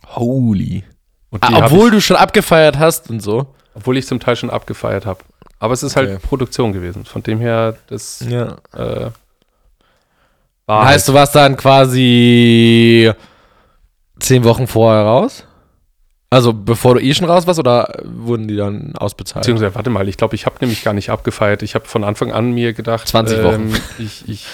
[0.07, 0.85] Holy.
[1.41, 3.47] Ah, obwohl du schon abgefeiert hast und so.
[3.75, 5.21] Obwohl ich zum Teil schon abgefeiert habe.
[5.61, 6.09] Aber es ist Okay.
[6.09, 7.05] halt Produktion gewesen.
[7.05, 8.57] Von dem her, das Ja.
[8.75, 9.11] äh,
[10.67, 13.13] war heißt, du warst dann quasi
[14.19, 15.45] zehn Wochen vorher raus?
[16.33, 19.43] Also bevor du eh schon raus warst oder wurden die dann ausbezahlt?
[19.43, 21.63] Beziehungsweise, warte mal, ich glaube, ich habe nämlich gar nicht abgefeiert.
[21.63, 23.75] Ich habe von Anfang an mir gedacht, 20 Wochen.
[23.99, 24.47] ich, ich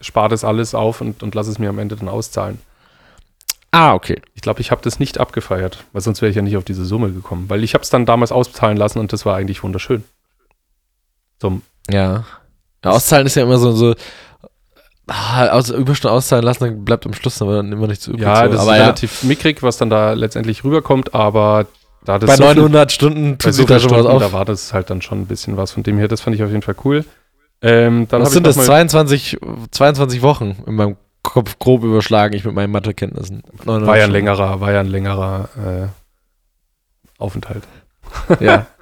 [0.00, 2.60] spare das alles auf und, und lasse es mir am Ende dann auszahlen.
[3.72, 4.22] Ah, okay.
[4.34, 6.84] Ich glaube, ich habe das nicht abgefeiert, weil sonst wäre ich ja nicht auf diese
[6.84, 7.50] Summe gekommen.
[7.50, 10.04] Weil ich habe es dann damals auszahlen lassen und das war eigentlich wunderschön.
[11.90, 12.24] Ja.
[12.84, 13.96] ja auszahlen ist ja immer so, so
[15.08, 18.22] ah, aus, Überstunden auszahlen lassen, dann bleibt am Schluss dann immer nichts übrig.
[18.22, 21.66] ja, das aber ist ja, relativ mickrig, was dann da letztendlich rüberkommt, aber
[22.04, 24.22] da das bei so viel- 900 Stunden bei tut sich da schon was Stunden, auf.
[24.22, 25.72] da war das halt dann schon ein bisschen was.
[25.72, 27.04] Von dem her, das fand ich auf jeden Fall cool.
[27.62, 28.56] Ähm, dann Was sind ich das?
[28.56, 29.38] noch mal- 22,
[29.70, 33.42] 22 Wochen in meinem Kopf grob überschlagen, ich mit meinen Mathekenntnissen.
[33.64, 34.12] 900 War ja ein Stunden.
[34.26, 35.86] längerer, war ja ein längerer äh,
[37.22, 37.62] Aufenthalt.
[38.40, 38.66] Ja.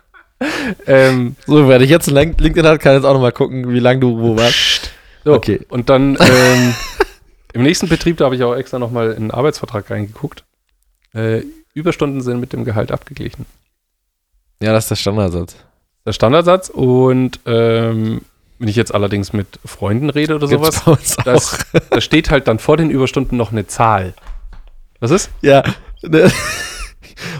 [0.88, 3.78] Ähm, So, wer dich jetzt in Link- LinkedIn hat, kann jetzt auch nochmal gucken, wie
[3.78, 4.81] lange du wo warst.
[5.24, 5.60] So, Okay.
[5.68, 6.74] Und dann ähm,
[7.52, 10.44] im nächsten Betrieb, da habe ich auch extra nochmal in den Arbeitsvertrag reingeguckt.
[11.14, 11.42] Äh,
[11.74, 13.46] Überstunden sind mit dem Gehalt abgeglichen.
[14.60, 15.56] Ja, das ist der Standardsatz.
[16.04, 18.22] Der Standardsatz und ähm,
[18.58, 21.58] wenn ich jetzt allerdings mit Freunden rede oder Gibt's sowas, das,
[21.90, 24.14] da steht halt dann vor den Überstunden noch eine Zahl.
[25.00, 25.30] Was ist?
[25.40, 25.64] Ja.
[26.02, 26.30] Ne?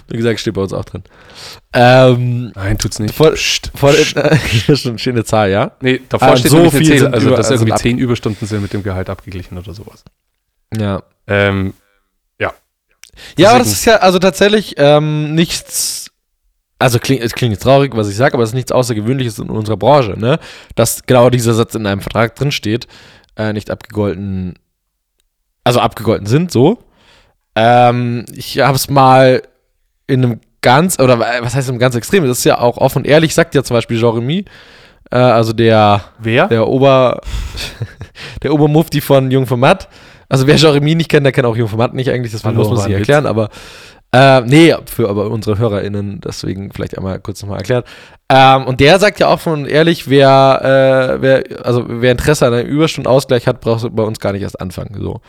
[0.08, 1.02] Wie gesagt, steht bei uns auch drin.
[1.72, 3.14] Ähm, Nein, tut's nicht.
[3.14, 4.16] Voll- Psst, psst.
[4.16, 5.72] äh, schon schöne Zahl, ja?
[5.80, 8.46] Nee, davor Ah, steht so eine viel sind also über- dass sind irgendwie 10 Überstunden
[8.46, 10.04] sind mit dem Gehalt abgeglichen oder sowas.
[10.76, 11.02] Ja.
[11.26, 11.74] Ähm,
[12.38, 12.48] Ja,
[13.50, 16.10] aber Deswegen- das ist ja also tatsächlich ähm, nichts.
[16.78, 19.50] Also klingt, es klingt jetzt traurig, was ich sage, aber es ist nichts Außergewöhnliches in
[19.50, 20.38] unserer Branche, ne?
[20.74, 22.88] Dass genau dieser Satz in einem Vertrag drin steht,
[23.36, 24.54] äh, nicht abgegolten,
[25.62, 26.78] also abgegolten sind, so.
[27.54, 29.42] Ähm, ich habe es mal
[30.06, 32.26] in einem ganz, oder was heißt im ganz Extrem?
[32.26, 34.44] Das ist ja auch offen und ehrlich, sagt ja zum Beispiel Jeremy,
[35.10, 36.48] äh, also der wer?
[36.48, 37.20] der Ober,
[38.42, 39.88] der Obermufti von Jung von Matt.
[40.28, 42.68] Also wer Jeremy nicht kennt, der kennt auch Jung von Matt nicht eigentlich, deswegen Hallo,
[42.68, 43.50] muss man sich erklären, aber
[44.14, 47.86] äh, nee, für aber unsere HörerInnen, deswegen vielleicht einmal kurz nochmal erklärt.
[48.28, 52.52] Ähm, und der sagt ja offen und ehrlich, wer, äh, wer, also wer Interesse an
[52.52, 54.96] einem Überstundenausgleich hat, braucht bei uns gar nicht erst anfangen.
[55.00, 55.22] So.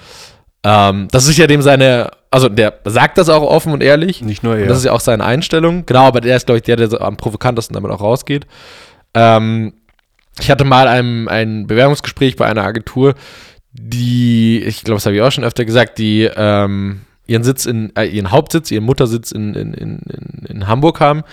[0.64, 4.22] Ähm, das ist ja dem seine, also der sagt das auch offen und ehrlich.
[4.22, 4.68] Nicht nur Und er.
[4.68, 5.86] Das ist ja auch seine Einstellung.
[5.86, 8.48] Genau, aber der ist, glaube ich, der, der so am provokantesten damit auch rausgeht.
[9.14, 9.74] Ähm,
[10.40, 13.14] ich hatte mal ein, ein Bewerbungsgespräch bei einer Agentur,
[13.74, 17.96] die, ich glaube, das habe ich auch schon öfter gesagt, die ähm, ihren Sitz in,
[17.96, 20.00] äh, ihren Hauptsitz, ihren Muttersitz in, in, in,
[20.48, 21.24] in Hamburg haben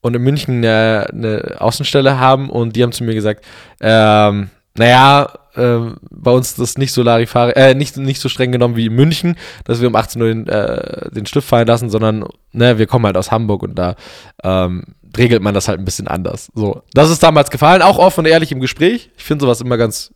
[0.00, 3.44] und in München eine, eine Außenstelle haben und die haben zu mir gesagt,
[3.80, 8.52] ähm, naja, äh, bei uns ist das nicht so Larifari, äh, nicht, nicht so streng
[8.52, 11.90] genommen wie in München, dass wir um 18 Uhr den, äh, den Stift fallen lassen,
[11.90, 13.96] sondern ne, wir kommen halt aus Hamburg und da
[14.42, 14.84] ähm,
[15.16, 16.48] regelt man das halt ein bisschen anders.
[16.54, 19.10] So, das ist damals gefallen, auch offen und ehrlich im Gespräch.
[19.16, 20.12] Ich finde sowas immer ganz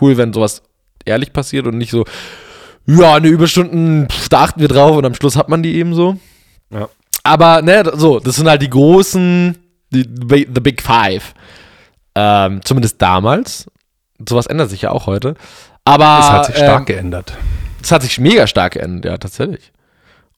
[0.00, 0.62] cool, wenn sowas
[1.04, 2.04] ehrlich passiert und nicht so,
[2.86, 5.94] ja, eine Überstunden, pff, da achten wir drauf und am Schluss hat man die eben
[5.94, 6.16] so.
[6.72, 6.88] Ja.
[7.22, 9.56] Aber, ne, so, das sind halt die großen,
[9.90, 11.34] die, the Big Five.
[12.14, 13.66] Ähm, zumindest damals.
[14.26, 15.34] Sowas ändert sich ja auch heute.
[15.84, 16.18] Aber.
[16.20, 17.36] Es hat sich stark ähm, geändert.
[17.82, 19.72] es hat sich mega stark geändert, ja, tatsächlich.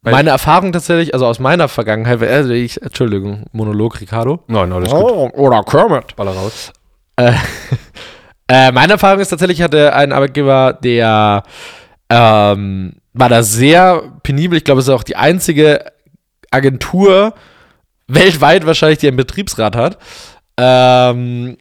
[0.03, 4.43] Weil- Meine Erfahrung tatsächlich, also aus meiner Vergangenheit, also ich, Entschuldigung, Monolog, Ricardo.
[4.47, 5.03] Nein, nein, alles gut.
[5.03, 6.17] Oh, oder Kermit.
[6.17, 6.73] Baller raus.
[7.17, 7.33] Äh,
[8.49, 11.43] äh, meine Erfahrung ist tatsächlich, ich hatte einen Arbeitgeber, der
[12.09, 14.57] ähm, war da sehr penibel.
[14.57, 15.85] Ich glaube, es ist auch die einzige
[16.51, 17.35] Agentur
[18.09, 19.99] weltweit wahrscheinlich, die einen Betriebsrat hat.
[20.57, 21.59] Ähm,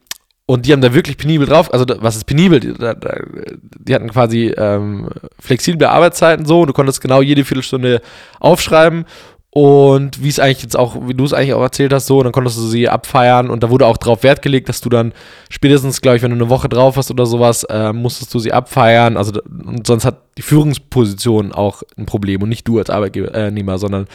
[0.49, 1.71] und die haben da wirklich penibel drauf.
[1.71, 2.59] Also, was ist penibel?
[2.59, 5.07] Die, hatten quasi ähm,
[5.39, 6.61] flexible Arbeitszeiten so.
[6.61, 8.01] Und du konntest genau jede Viertelstunde
[8.39, 9.05] aufschreiben.
[9.51, 12.31] Und wie es eigentlich jetzt auch, wie du es eigentlich auch erzählt hast, so, dann
[12.31, 15.13] konntest du sie abfeiern und da wurde auch drauf Wert gelegt, dass du dann
[15.51, 18.51] spätestens, glaube ich, wenn du eine Woche drauf hast oder sowas, äh, musstest du sie
[18.51, 19.17] abfeiern.
[19.17, 24.07] Also und sonst hat die Führungsposition auch ein Problem und nicht du als Arbeitnehmer, sondern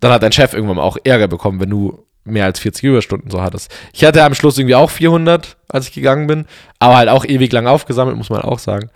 [0.00, 3.42] dann hat dein Chef irgendwann auch Ärger bekommen, wenn du mehr als 40 Überstunden so
[3.42, 3.74] hattest.
[3.92, 6.46] Ich hatte am Schluss irgendwie auch 400, als ich gegangen bin,
[6.78, 8.90] aber halt auch ewig lang aufgesammelt, muss man auch sagen.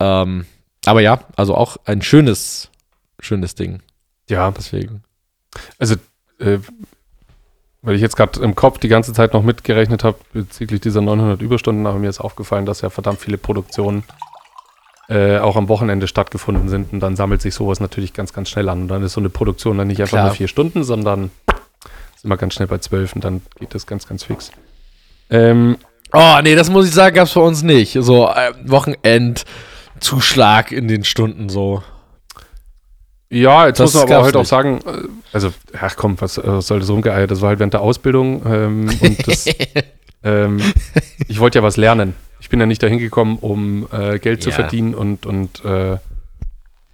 [0.00, 0.46] Ähm,
[0.86, 2.70] aber ja, also auch ein schönes,
[3.18, 3.80] schönes Ding.
[4.28, 5.02] Ja, Deswegen.
[5.78, 5.96] also,
[6.38, 6.58] äh,
[7.80, 11.40] weil ich jetzt gerade im Kopf die ganze Zeit noch mitgerechnet habe bezüglich dieser 900
[11.40, 14.04] Überstunden, aber mir ist aufgefallen, dass ja verdammt viele Produktionen
[15.08, 18.68] äh, auch am Wochenende stattgefunden sind und dann sammelt sich sowas natürlich ganz, ganz schnell
[18.68, 18.82] an.
[18.82, 20.26] Und dann ist so eine Produktion dann nicht einfach Klar.
[20.26, 21.30] nur vier Stunden, sondern
[22.20, 24.50] sind wir ganz schnell bei zwölf und dann geht das ganz, ganz fix.
[25.30, 25.78] Ähm,
[26.12, 27.92] Oh, nee, das muss ich sagen, gab's bei uns nicht.
[28.00, 31.82] So äh, Wochenendzuschlag in den Stunden so.
[33.30, 34.48] Ja, jetzt Das muss man aber halt auch nicht.
[34.48, 35.02] sagen, äh,
[35.34, 37.30] also, ach komm, was, was soll das rumgeeiert?
[37.30, 39.44] Das war halt während der Ausbildung ähm, und das,
[40.24, 40.62] ähm,
[41.28, 42.14] ich wollte ja was lernen.
[42.40, 44.54] Ich bin ja nicht dahin gekommen, um äh, Geld zu Ja.
[44.54, 45.98] verdienen und, und äh,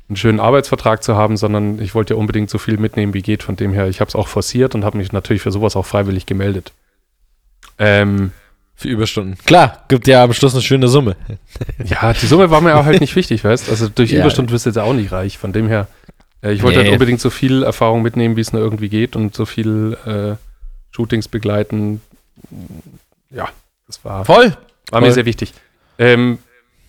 [0.08, 3.42] einen schönen Arbeitsvertrag zu haben, sondern ich wollte ja unbedingt so viel mitnehmen, wie geht.
[3.42, 5.86] Von dem her, ich habe es auch forciert und habe mich natürlich für sowas auch
[5.86, 6.72] freiwillig gemeldet.
[7.78, 8.32] Ähm,
[8.76, 9.38] Für Überstunden.
[9.46, 11.16] Klar, gibt ja am Schluss eine schöne Summe.
[11.84, 14.20] Ja, die Summe war mir auch halt nicht wichtig, weißt Also durch Ja.
[14.20, 15.38] Überstunden wirst du jetzt auch nicht reich.
[15.38, 15.86] Von dem her,
[16.42, 16.84] äh, ich wollte Nee.
[16.86, 20.36] halt unbedingt so viel Erfahrung mitnehmen, wie es nur irgendwie geht und so viel äh,
[20.94, 22.00] Shootings begleiten.
[23.30, 23.48] Ja,
[23.86, 24.56] das war, Voll.
[24.90, 25.14] war mir voll.
[25.14, 25.54] sehr wichtig.
[25.98, 26.38] Ähm,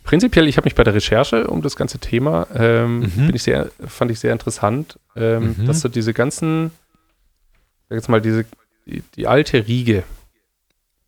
[0.06, 3.28] prinzipiell, ich habe mich bei der Recherche um das ganze Thema, ähm, Mhm.
[3.28, 5.66] bin ich sehr, fand ich sehr interessant, ähm, Mhm.
[5.66, 6.72] dass so diese ganzen,
[7.90, 8.46] sag jetzt mal, diese,
[8.86, 10.04] die, die alte Riege,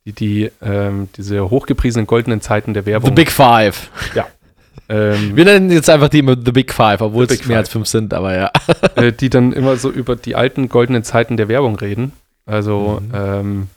[0.06, 3.16] die, die ähm, diese hochgepriesenen goldenen Zeiten der The Werbung.
[3.16, 3.90] Big Five.
[4.90, 7.70] ähm, Wir nennen jetzt einfach die immer The Big Five, obwohl The es mehr als
[7.70, 8.52] fünf sind, aber ja.
[8.96, 12.14] äh, die dann immer so über die alten goldenen Zeiten der Werbung reden.
[12.46, 13.12] Also, Mhm.
[13.14, 13.68] ähm,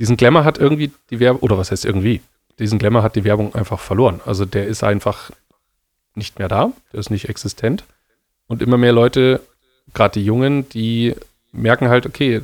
[0.00, 2.20] diesen Glamour hat irgendwie die Werbung, oder was heißt irgendwie?
[2.58, 4.20] Diesen Glamour hat die Werbung einfach verloren.
[4.24, 5.30] Also, der ist einfach
[6.14, 7.84] nicht mehr da, der ist nicht existent.
[8.46, 9.40] Und immer mehr Leute,
[9.94, 11.14] gerade die Jungen, die
[11.52, 12.42] merken halt, okay, äh,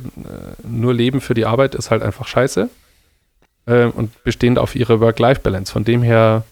[0.63, 2.69] nur Leben für die Arbeit ist halt einfach scheiße.
[3.65, 5.71] Äh, und bestehen auf ihre Work-Life-Balance.
[5.71, 6.43] Von dem her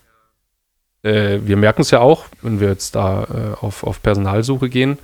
[1.04, 4.97] äh, wir merken es ja auch, wenn wir jetzt da auf, auf Personalsuche gehen,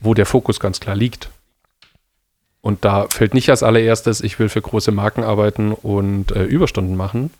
[0.00, 1.30] wo der Fokus ganz klar liegt.
[2.60, 7.30] Und da fällt nicht als allererstes, ich will für große Marken arbeiten und Überstunden machen,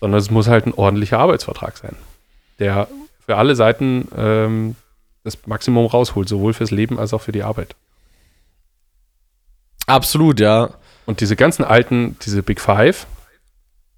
[0.00, 1.96] sondern es muss halt ein ordentlicher Arbeitsvertrag sein,
[2.58, 2.88] der
[3.24, 4.76] für alle Seiten ähm,
[5.24, 7.74] das Maximum rausholt, sowohl fürs Leben als auch für die Arbeit.
[9.86, 10.70] Absolut, ja.
[11.06, 13.06] Und diese ganzen alten, diese Big Five,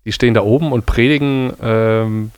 [0.05, 2.31] die stehen da oben und predigen ähm,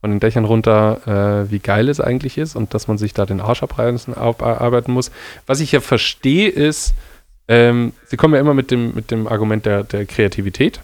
[0.00, 3.24] von den Dächern runter, äh, wie geil es eigentlich ist und dass man sich da
[3.24, 5.10] den Arsch abreißen, arbeiten muss.
[5.46, 6.94] Was ich ja verstehe ist,
[7.48, 10.80] ähm, sie kommen ja immer mit dem, mit dem Argument der, der Kreativität.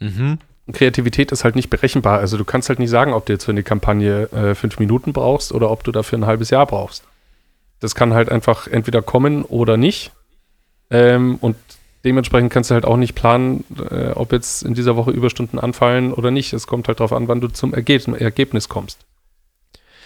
[0.00, 0.38] Mhm.
[0.72, 2.18] Kreativität ist halt nicht berechenbar.
[2.18, 5.12] Also du kannst halt nicht sagen, ob du jetzt für eine Kampagne äh, fünf Minuten
[5.12, 7.04] brauchst oder ob du dafür ein halbes Jahr brauchst.
[7.80, 10.12] Das kann halt einfach entweder kommen oder nicht.
[10.90, 11.56] Ähm, und
[12.04, 16.12] dementsprechend kannst du halt auch nicht planen, äh, ob jetzt in dieser Woche Überstunden anfallen
[16.14, 16.52] oder nicht.
[16.54, 19.00] Es kommt halt darauf an, wann du zum Ergeb Ergebnis kommst.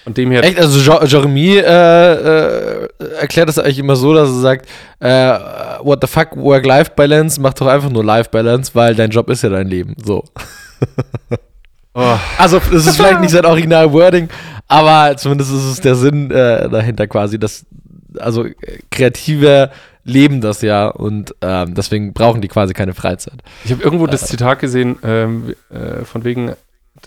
[0.09, 2.89] Von dem her, Echt, also Jeremy äh, äh,
[3.21, 4.67] erklärt das eigentlich immer so, dass er sagt,
[5.01, 5.39] äh,
[5.85, 9.67] what the fuck, Work-Life-Balance, mach doch einfach nur Life-Balance, weil dein Job ist ja dein
[9.67, 9.95] Leben.
[10.03, 10.25] So.
[11.95, 14.31] oh, Also, das ist vielleicht nicht sein Original-Wording,
[14.67, 17.67] aber zumindest ist es der Sinn äh, dahinter quasi, dass
[18.19, 18.55] also äh,
[18.91, 19.71] kreative
[20.05, 23.43] leben das ja und ähm, deswegen brauchen die quasi keine Freizeit.
[23.67, 26.55] Ich habe irgendwo das Zitat gesehen, ähm, äh, von wegen,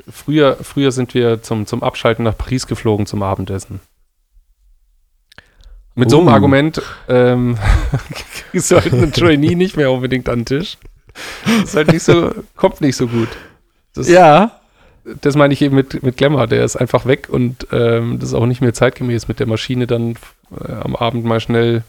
[0.10, 3.80] früher, früher sind wir zum, zum Abschalten nach Paris geflogen zum Abendessen.
[5.96, 6.32] Mit so einem Uh.
[6.32, 7.58] Argument ähm,
[8.52, 10.78] kriegst du halt einen Trainee nicht mehr unbedingt an den Tisch.
[11.46, 13.28] Das ist halt nicht so, kommt nicht so gut.
[13.94, 14.60] Das, Ja.
[15.04, 18.36] das meine ich eben mit, mit Glamour, der ist einfach weg und ähm, das ist
[18.36, 20.16] auch nicht mehr zeitgemäß mit der Maschine dann
[20.58, 21.84] äh, am Abend mal schnell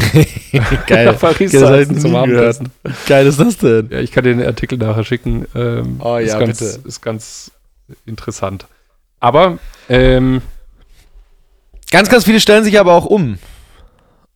[0.86, 1.06] Geil.
[1.06, 2.16] nach Paris Das zu hab ich essen nie zum.
[2.16, 2.68] Abendessen.
[3.06, 3.88] Geil ist das denn?
[3.90, 5.46] Ja, ich kann dir den Artikel nachher schicken.
[5.54, 6.88] Ähm, Oh ist ja, ganz, bitte.
[6.88, 7.50] Ist ganz
[8.06, 8.66] interessant.
[9.20, 10.42] Aber, ähm,
[11.90, 13.38] Ganz, ganz viele stellen sich aber auch um.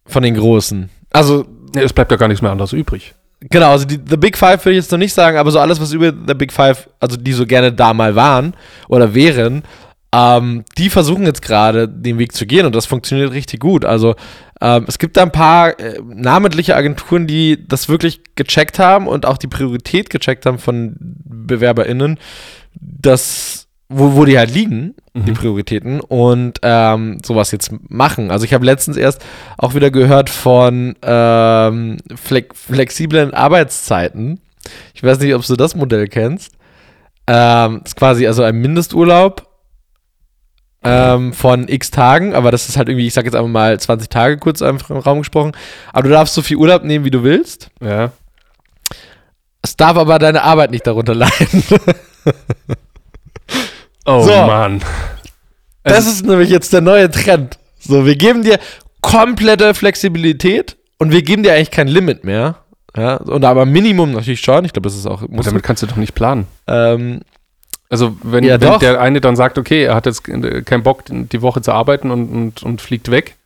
[0.06, 0.88] Von den Großen.
[1.10, 1.44] Also,
[1.74, 3.14] nee, es bleibt ja gar nichts mehr anderes übrig.
[3.40, 5.80] genau, also die The Big Five würde ich jetzt noch nicht sagen, aber so alles,
[5.80, 8.54] was über The Big Five, also die so gerne da mal waren
[8.88, 9.62] oder wären,
[10.12, 13.84] ähm, die versuchen jetzt gerade den Weg zu gehen und das funktioniert richtig gut.
[13.84, 14.14] Also
[14.60, 19.26] ähm, es gibt da ein paar äh, namentliche Agenturen, die das wirklich gecheckt haben und
[19.26, 22.18] auch die Priorität gecheckt haben von BewerberInnen,
[22.74, 28.30] das, wo, wo die halt liegen, die Prioritäten, und ähm, sowas jetzt machen.
[28.30, 29.24] Also ich habe letztens erst
[29.58, 34.40] auch wieder gehört von ähm, flex flexiblen Arbeitszeiten.
[34.94, 36.52] Ich weiß nicht, ob du das Modell kennst.
[37.26, 39.49] Ähm, ist quasi also ein Mindesturlaub
[40.82, 44.08] ähm, von x Tagen, aber das ist halt irgendwie, ich sag jetzt einfach mal 20
[44.08, 45.52] Tage kurz einfach im Raum gesprochen.
[45.92, 47.68] Aber du darfst so viel Urlaub nehmen, wie du willst.
[47.82, 48.12] Ja.
[49.62, 51.62] Es darf aber deine Arbeit nicht darunter leiden.
[54.06, 54.30] Oh So.
[54.46, 54.80] Mann.
[55.82, 57.58] Das ist nämlich jetzt der neue Trend.
[57.78, 58.58] So, wir geben dir
[59.00, 62.56] komplette Flexibilität und wir geben dir eigentlich kein Limit mehr.
[62.96, 64.64] Ja, und aber Minimum natürlich schon.
[64.64, 65.22] Ich glaube, das ist auch.
[65.28, 66.46] Muss, damit kannst du doch nicht planen.
[66.66, 67.20] ähm,
[67.90, 71.02] Also, wenn, Ja, wenn der eine dann sagt, okay, er hat jetzt äh, keinen Bock,
[71.08, 73.36] die Woche zu arbeiten und, und, und fliegt weg.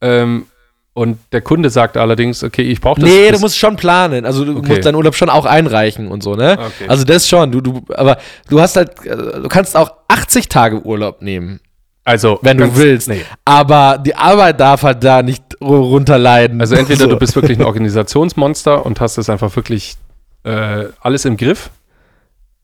[0.00, 0.46] Ähm,
[0.94, 3.08] und der Kunde sagt allerdings, okay, ich brauche das.
[3.08, 4.26] nee, das, du musst schon planen.
[4.26, 4.68] Also du Okay.
[4.68, 6.52] musst deinen Urlaub schon auch einreichen und so, ne?
[6.58, 6.88] Okay.
[6.88, 7.50] Also das schon.
[7.50, 8.18] Du, du, aber
[8.50, 11.60] du hast halt, äh, du kannst auch 80 Tage Urlaub nehmen,
[12.04, 13.08] also, wenn du willst.
[13.08, 13.24] Nee.
[13.44, 16.60] Aber die Arbeit darf halt da nicht ru- runterleiden.
[16.60, 17.10] Also entweder so.
[17.10, 19.94] du bist wirklich ein Organisationsmonster und hast es einfach wirklich
[20.42, 21.70] äh, alles im Griff.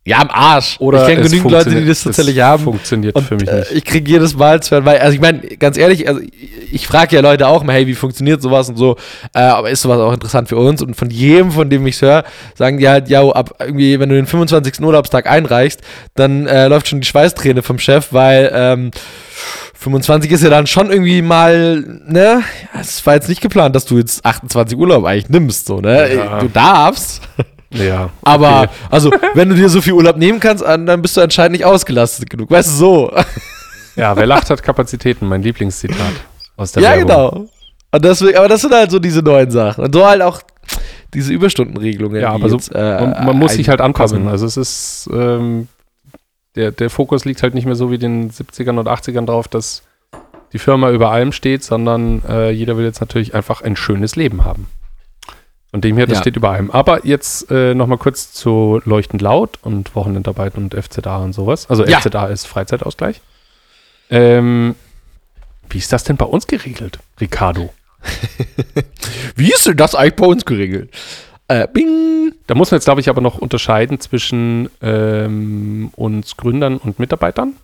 [0.08, 0.76] Ja am Arsch.
[0.80, 2.64] Oder ich kenne es genügend Leute, die das tatsächlich es haben.
[2.64, 3.72] funktioniert Und für mich äh, nicht.
[3.72, 7.14] ich kriege jedes Mal zwei, weil, also ich meine, ganz ehrlich, also ich, ich frage
[7.16, 8.96] ja Leute auch mal, hey, wie funktioniert sowas und so,
[9.34, 10.80] äh, aber ist sowas auch interessant für uns?
[10.80, 14.14] Und von jedem, von dem ich höre, sagen die halt, ja, ab irgendwie, wenn du
[14.14, 14.80] den 25.
[14.80, 15.80] Urlaubstag einreichst,
[16.14, 18.90] dann äh, läuft schon die Schweißträne vom Chef, weil ähm,
[19.74, 22.42] 25 ist ja dann schon irgendwie mal, ne,
[22.80, 26.14] es war jetzt nicht geplant, dass du jetzt 28 Urlaub eigentlich nimmst, so, ne?
[26.14, 26.40] Ja.
[26.40, 27.20] Du darfst,
[27.70, 28.10] ja.
[28.22, 28.70] aber, okay.
[28.90, 32.30] also, wenn du dir so viel Urlaub nehmen kannst, dann bist du anscheinend nicht ausgelastet
[32.30, 33.12] genug, weißt du, so.
[33.96, 35.98] Ja, wer lacht, hat Kapazitäten, mein Lieblingszitat
[36.56, 37.06] aus der Ja, Werbung.
[37.06, 37.48] genau.
[37.90, 39.84] Und deswegen, aber das sind halt so diese neuen Sachen.
[39.84, 40.40] Und so halt auch
[41.14, 42.20] diese Überstundenregelungen.
[42.20, 44.18] Ja, aber so, jetzt, äh, man, man muss sich halt anpassen.
[44.18, 44.30] kommen.
[44.30, 45.68] Also es ist, ähm,
[46.54, 49.48] der, der Fokus liegt halt nicht mehr so wie in den 70ern und 80ern drauf,
[49.48, 49.82] dass
[50.52, 54.44] die Firma über allem steht, sondern äh, jeder will jetzt natürlich einfach ein schönes Leben
[54.44, 54.66] haben.
[55.78, 56.22] Von dem her, das Ja.
[56.22, 56.72] steht über allem.
[56.72, 61.70] Aber jetzt äh, nochmal kurz zu Leuchtend Laut und Wochenendarbeit und FZA und sowas.
[61.70, 62.00] Also Ja.
[62.00, 63.20] FZA ist Freizeitausgleich.
[64.10, 64.74] Ähm,
[65.70, 67.72] wie ist das denn bei uns geregelt, Ricardo?
[69.36, 70.90] Wie ist denn das eigentlich bei uns geregelt?
[71.46, 72.32] Äh, bing.
[72.48, 77.54] Da muss man jetzt, glaube ich, aber noch unterscheiden zwischen ähm, uns Gründern und Mitarbeitern.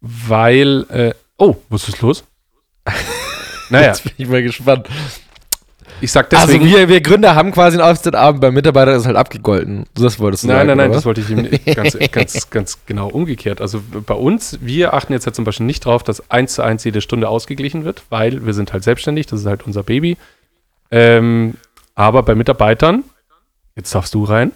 [0.00, 2.24] Weil, äh, oh, was ist los?
[3.68, 4.88] naja, Jetzt bin ich mal gespannt.
[6.00, 6.66] Ich sag Also deswegen.
[6.66, 9.86] wir, wir Gründer haben quasi einen Auftritt-Abend, bei Mitarbeitern ist halt abgegolten.
[9.94, 11.64] Das wolltest du nein, sagen, nein, nein, oder das wollte ich ihm nicht.
[11.76, 13.60] Ganz, ganz, ganz genau umgekehrt.
[13.60, 16.84] Also bei uns, wir achten jetzt halt zum Beispiel nicht drauf, dass eins zu eins
[16.84, 20.16] jede Stunde ausgeglichen wird, weil wir sind halt selbstständig, das ist halt unser Baby.
[20.90, 21.54] Ähm,
[21.94, 23.04] aber bei Mitarbeitern,
[23.74, 24.52] jetzt darfst du rein.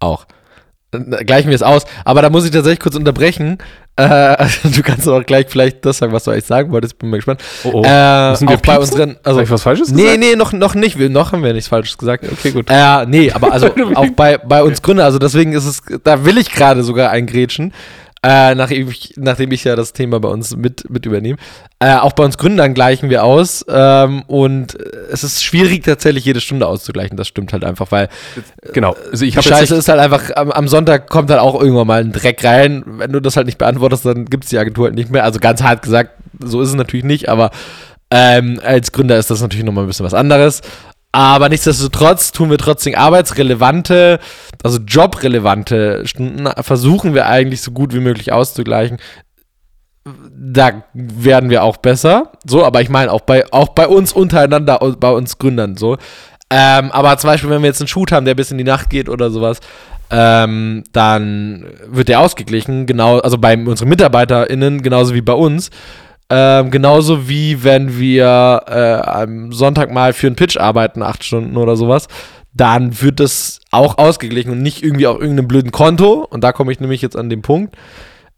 [0.00, 0.26] Auch.
[0.90, 1.84] Dann Gleichen wir es aus.
[2.04, 3.58] Aber da muss ich tatsächlich kurz unterbrechen.
[3.98, 6.98] Äh, du kannst auch gleich vielleicht das sagen, was du eigentlich sagen wolltest.
[6.98, 7.42] Bin mal gespannt.
[7.64, 7.82] Oh, oh.
[7.84, 9.16] Äh, Müssen wir auch bei unseren.
[9.24, 10.20] Also, Sag ich was Falsches Nee, gesagt?
[10.20, 10.98] nee, noch, noch nicht.
[10.98, 12.24] Wir, noch haben wir nichts Falsches gesagt.
[12.30, 12.66] Okay, gut.
[12.68, 16.38] Äh, nee, aber also auch bei, bei uns Gründer, also deswegen ist es, da will
[16.38, 17.74] ich gerade sogar eingrätschen,
[18.22, 21.38] äh, nachdem, ich, nachdem ich ja das Thema bei uns mit, mit übernehme.
[21.78, 24.76] Äh, auch bei uns Gründern gleichen wir aus ähm, und
[25.12, 28.08] es ist schwierig tatsächlich jede Stunde auszugleichen, das stimmt halt einfach, weil
[28.72, 28.96] Genau.
[29.10, 32.00] Also ich die Scheiße ist halt einfach, am, am Sonntag kommt halt auch irgendwann mal
[32.00, 34.94] ein Dreck rein, wenn du das halt nicht beantwortest, dann gibt es die Agentur halt
[34.94, 36.10] nicht mehr, also ganz hart gesagt,
[36.40, 37.50] so ist es natürlich nicht, aber
[38.10, 40.62] ähm, als Gründer ist das natürlich nochmal ein bisschen was anderes.
[41.12, 44.20] Aber nichtsdestotrotz tun wir trotzdem arbeitsrelevante,
[44.62, 48.98] also jobrelevante Stunden, versuchen wir eigentlich so gut wie möglich auszugleichen.
[50.04, 52.32] Da werden wir auch besser.
[52.44, 55.96] So, aber ich meine auch bei, auch bei uns untereinander, bei uns Gründern so.
[56.50, 58.88] Ähm, aber zum Beispiel, wenn wir jetzt einen Shoot haben, der bis in die Nacht
[58.88, 59.60] geht oder sowas,
[60.10, 65.70] ähm, dann wird der ausgeglichen, genau, also bei unseren MitarbeiterInnen genauso wie bei uns.
[66.30, 71.56] Ähm, genauso wie wenn wir äh, am Sonntag mal für einen Pitch arbeiten, acht Stunden
[71.56, 72.06] oder sowas,
[72.52, 76.26] dann wird das auch ausgeglichen und nicht irgendwie auf irgendeinem blöden Konto.
[76.28, 77.76] Und da komme ich nämlich jetzt an den Punkt.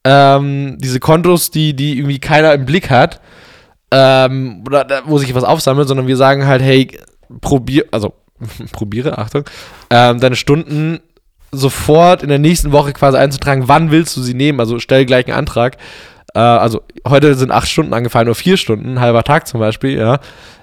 [0.05, 3.21] Ähm, diese Kontos, die, die irgendwie keiner im Blick hat,
[3.91, 6.89] ähm, oder wo sich was aufsammelt, sondern wir sagen halt, hey,
[7.41, 8.15] probier, also
[8.73, 9.45] probiere, Achtung,
[9.91, 11.01] ähm, deine Stunden
[11.53, 15.27] sofort in der nächsten Woche quasi einzutragen, wann willst du sie nehmen, also stell gleich
[15.27, 15.77] einen Antrag
[16.35, 20.19] äh, also heute sind acht Stunden angefallen, nur vier Stunden, halber Tag zum Beispiel, ja.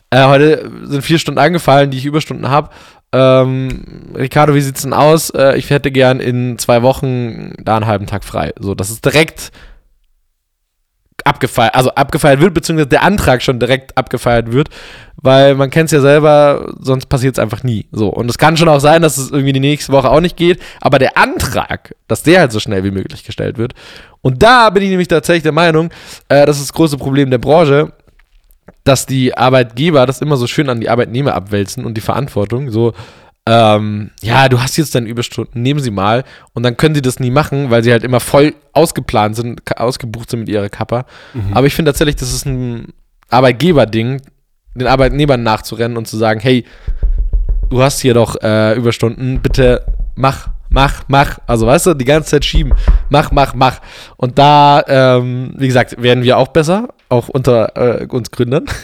[0.10, 2.70] Äh, heute sind vier Stunden angefallen, die ich Überstunden habe.
[3.14, 5.30] Ähm, Ricardo, wie sieht's denn aus?
[5.32, 8.54] Äh, ich hätte gern in zwei Wochen da einen halben Tag frei.
[8.60, 9.52] So, das ist direkt
[11.28, 14.70] abgefeiert, also abgefeiert wird, beziehungsweise der Antrag schon direkt abgefeiert wird,
[15.18, 17.86] weil man kennt es ja selber, sonst passiert es einfach nie.
[17.92, 20.38] So, und es kann schon auch sein, dass es irgendwie die nächste Woche auch nicht
[20.38, 23.74] geht, aber der Antrag, dass der halt so schnell wie möglich gestellt wird.
[24.22, 25.92] Und da bin ich nämlich tatsächlich der Meinung,
[26.30, 27.92] äh, das ist das große Problem der Branche,
[28.84, 32.72] dass die Arbeitgeber das immer so schön an die Arbeitnehmer abwälzen und die Verantwortung.
[32.72, 32.94] So,
[33.50, 36.26] ähm, ja, du hast jetzt deine Überstunden, nehmen sie mal.
[36.54, 40.30] Und dann können sie das nie machen, weil sie halt immer voll ausgeplant sind, ausgebucht
[40.30, 41.06] sind mit ihrer Kappa.
[41.34, 41.54] Mhm.
[41.54, 42.94] Aber ich finde tatsächlich, das ist ein
[43.30, 44.22] Arbeitgeberding,
[44.76, 46.66] den Arbeitnehmern nachzurennen und zu sagen, hey,
[47.70, 49.86] du hast hier doch äh, Überstunden, bitte
[50.16, 51.40] mach, mach, mach.
[51.48, 52.74] Also weißt du, die ganze Zeit schieben.
[53.10, 53.80] Mach, mach, mach.
[54.18, 58.66] Und da, ähm, wie gesagt, werden wir auch besser, auch unter äh, uns Gründern.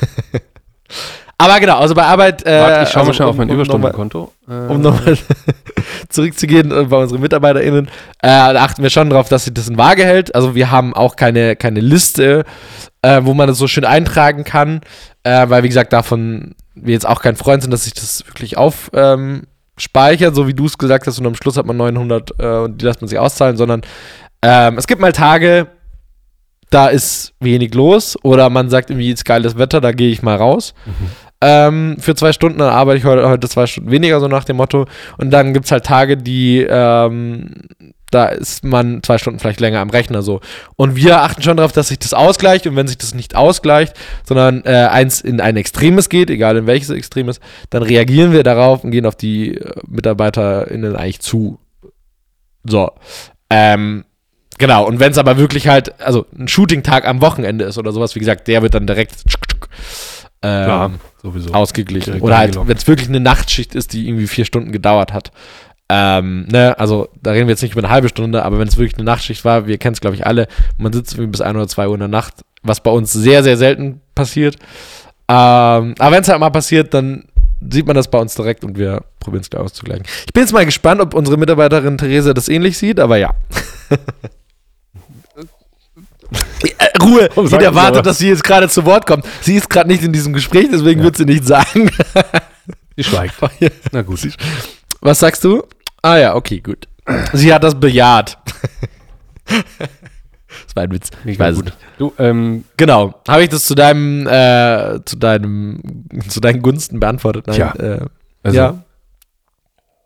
[1.37, 2.45] Aber genau, also bei Arbeit.
[2.45, 4.31] Äh, Warte, ich schaue also, mal schnell um, auf mein um Überstundenkonto.
[4.47, 5.17] Um nochmal
[6.09, 7.89] zurückzugehen äh, bei unseren MitarbeiterInnen, äh,
[8.21, 10.35] da achten wir schon darauf, dass sich das in Waage hält.
[10.35, 12.45] Also wir haben auch keine, keine Liste,
[13.01, 14.81] äh, wo man das so schön eintragen kann,
[15.23, 18.57] äh, weil wie gesagt, davon wir jetzt auch kein Freund sind, dass sich das wirklich
[18.57, 19.47] aufspeichert,
[20.29, 22.81] ähm, so wie du es gesagt hast, und am Schluss hat man 900 äh, und
[22.81, 23.81] die lässt man sich auszahlen, sondern
[24.41, 25.67] ähm, es gibt mal Tage,
[26.73, 30.35] da ist wenig los oder man sagt irgendwie, ist geiles Wetter, da gehe ich mal
[30.35, 30.73] raus.
[30.85, 31.09] Mhm
[31.45, 34.55] ähm, für zwei Stunden, dann arbeite ich heute, heute zwei Stunden weniger, so nach dem
[34.55, 34.85] Motto.
[35.17, 37.67] Und dann gibt es halt Tage, die, ähm,
[38.11, 40.39] da ist man zwei Stunden vielleicht länger am Rechner so.
[40.77, 43.93] Und wir achten schon darauf, dass sich das ausgleicht und wenn sich das nicht ausgleicht,
[44.25, 48.85] sondern äh, eins in ein Extremes geht, egal in welches Extremes, dann reagieren wir darauf
[48.85, 51.59] und gehen auf die äh, MitarbeiterInnen eigentlich zu.
[52.63, 52.89] So.
[53.49, 54.05] Ähm,
[54.63, 58.15] genau, und wenn es aber wirklich halt, also ein Shooting-Tag am Wochenende ist oder sowas,
[58.15, 59.25] wie gesagt, der wird dann direkt
[60.41, 60.91] ähm, Klar,
[61.21, 61.53] sowieso.
[61.53, 62.05] ausgeglichen.
[62.05, 65.33] Direkt Oder halt, wenn es wirklich eine Nachtschicht ist, die irgendwie vier Stunden gedauert hat.
[65.89, 68.77] Ähm, ne, also da reden wir jetzt nicht über eine halbe Stunde, aber wenn es
[68.77, 70.47] wirklich eine Nachtschicht war, wir kennen es glaube ich alle,
[70.77, 73.43] man sitzt irgendwie bis ein oder zwei Uhr in der Nacht, was bei uns sehr,
[73.43, 74.55] sehr selten passiert.
[75.27, 77.25] Ähm, aber wenn es halt mal passiert, dann
[77.69, 80.05] sieht man das bei uns direkt und wir probieren es gleich auszugleichen.
[80.25, 83.33] Ich bin jetzt mal gespannt, ob unsere Mitarbeiterin Therese das ähnlich sieht, aber ja.
[86.63, 89.25] Äh, Ruhe, Warum jeder wartet, dass sie jetzt gerade zu Wort kommt.
[89.41, 91.05] Sie ist gerade nicht in diesem Gespräch, deswegen ja.
[91.05, 91.89] wird sie nicht sagen.
[92.95, 93.35] sie schweigt.
[93.91, 94.19] Na gut.
[95.01, 95.63] Was sagst du?
[96.01, 96.87] Ah ja, okay, gut.
[97.33, 98.37] Sie hat das bejaht.
[99.45, 101.09] das war ein Witz.
[101.25, 101.73] Ich weiß gut.
[101.97, 103.15] Du, ähm, genau.
[103.27, 105.81] Habe ich das zu deinem, äh, zu deinem,
[106.27, 107.47] zu deinen Gunsten beantwortet?
[107.47, 107.73] Nein, Tja.
[107.75, 108.05] Äh,
[108.43, 108.83] also, ja.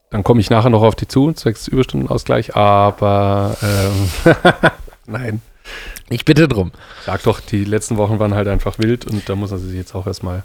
[0.09, 4.35] Dann komme ich nachher noch auf die zu, zwecks Überstundenausgleich, aber ähm,
[5.05, 5.41] nein.
[6.09, 6.71] Ich bitte drum.
[7.05, 9.93] Sag doch, die letzten Wochen waren halt einfach wild und da muss er sich jetzt
[9.93, 10.43] auch erstmal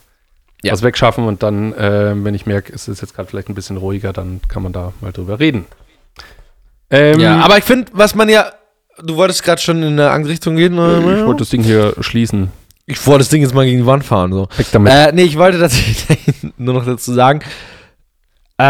[0.63, 0.73] ja.
[0.73, 3.77] was wegschaffen und dann, äh, wenn ich merke, es ist jetzt gerade vielleicht ein bisschen
[3.77, 5.67] ruhiger, dann kann man da mal drüber reden.
[6.91, 8.53] Ähm, ja, aber ich finde, was man ja,
[9.03, 10.99] du wolltest gerade schon in eine andere Richtung gehen, oder?
[10.99, 12.51] Ich wollte das Ding hier schließen.
[12.87, 14.49] Ich wollte das Ding jetzt mal gegen die Wand fahren, so.
[14.57, 14.93] Weg damit.
[14.93, 17.41] Äh, nee, ich wollte tatsächlich nur noch dazu sagen,
[18.59, 18.65] äh,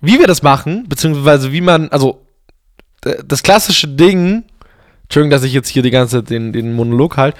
[0.00, 2.20] wie wir das machen, beziehungsweise wie man, also
[3.26, 4.44] das klassische Ding,
[5.12, 7.36] Entschuldigung, dass ich jetzt hier die ganze Zeit den, den Monolog halte.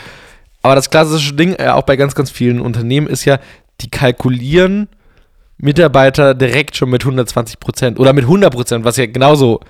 [0.60, 3.38] Aber das klassische Ding, äh, auch bei ganz, ganz vielen Unternehmen, ist ja,
[3.80, 4.88] die kalkulieren
[5.56, 9.60] Mitarbeiter direkt schon mit 120 Prozent oder mit 100 Prozent, was ja genauso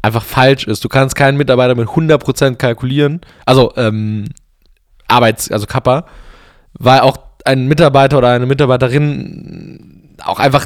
[0.00, 0.82] einfach falsch ist.
[0.82, 4.24] Du kannst keinen Mitarbeiter mit 100 Prozent kalkulieren, also ähm,
[5.06, 6.06] Arbeits-, also Kappa,
[6.78, 10.64] weil auch ein Mitarbeiter oder eine Mitarbeiterin auch einfach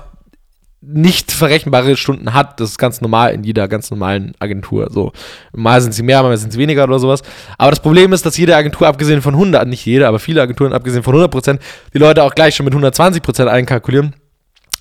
[0.82, 2.58] nicht verrechenbare Stunden hat.
[2.58, 4.88] Das ist ganz normal in jeder ganz normalen Agentur.
[4.90, 5.12] So,
[5.52, 7.22] mal sind sie mehr, mal sind sie weniger oder sowas.
[7.56, 10.72] Aber das Problem ist, dass jede Agentur, abgesehen von 100, nicht jede, aber viele Agenturen,
[10.72, 11.62] abgesehen von 100 Prozent,
[11.94, 14.14] die Leute auch gleich schon mit 120 Prozent einkalkulieren.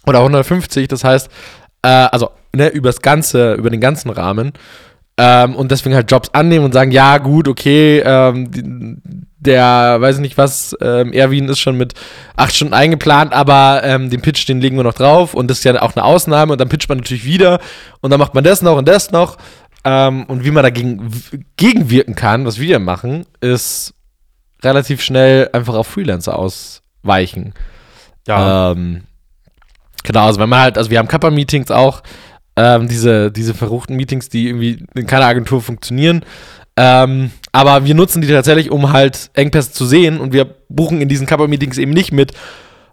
[0.08, 0.88] Oder 150.
[0.88, 1.30] Das heißt,
[1.84, 4.54] äh, also ne, übers ganze, über den ganzen Rahmen.
[5.18, 8.64] Ähm, und deswegen halt Jobs annehmen und sagen, ja, gut, okay, ähm, die,
[9.42, 11.94] der, weiß ich nicht was, ähm, Erwin ist schon mit
[12.36, 15.64] acht Stunden eingeplant, aber ähm, den Pitch, den legen wir noch drauf und das ist
[15.64, 17.60] ja auch eine Ausnahme und dann pitcht man natürlich wieder
[18.02, 19.38] und dann macht man das noch und das noch.
[19.84, 21.12] Ähm, und wie man dagegen
[21.58, 23.96] gegenwirken kann, was wir machen, ist
[24.64, 27.54] relativ schnell einfach auf Freelancer ausweichen.
[28.28, 28.72] Ja.
[28.72, 29.06] Ähm,
[30.04, 32.04] genau, also wenn man halt, also wir haben Kappa-Meetings auch,
[32.56, 36.24] ähm, diese, diese verruchten Meetings, die irgendwie in keiner Agentur funktionieren.
[36.78, 41.10] Ähm, aber wir nutzen die tatsächlich, um halt Engpässe zu sehen und wir buchen in
[41.10, 42.32] diesen Kappa-Meetings eben nicht mit,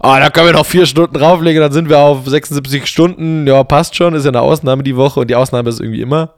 [0.01, 3.63] oh, da können wir noch vier Stunden drauflegen, dann sind wir auf 76 Stunden, ja,
[3.65, 6.35] passt schon, ist ja eine Ausnahme die Woche und die Ausnahme ist irgendwie immer.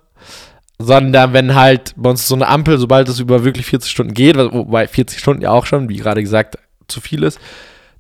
[0.78, 4.36] Sondern wenn halt bei uns so eine Ampel, sobald es über wirklich 40 Stunden geht,
[4.36, 6.58] wobei 40 Stunden ja auch schon, wie gerade gesagt,
[6.88, 7.38] zu viel ist,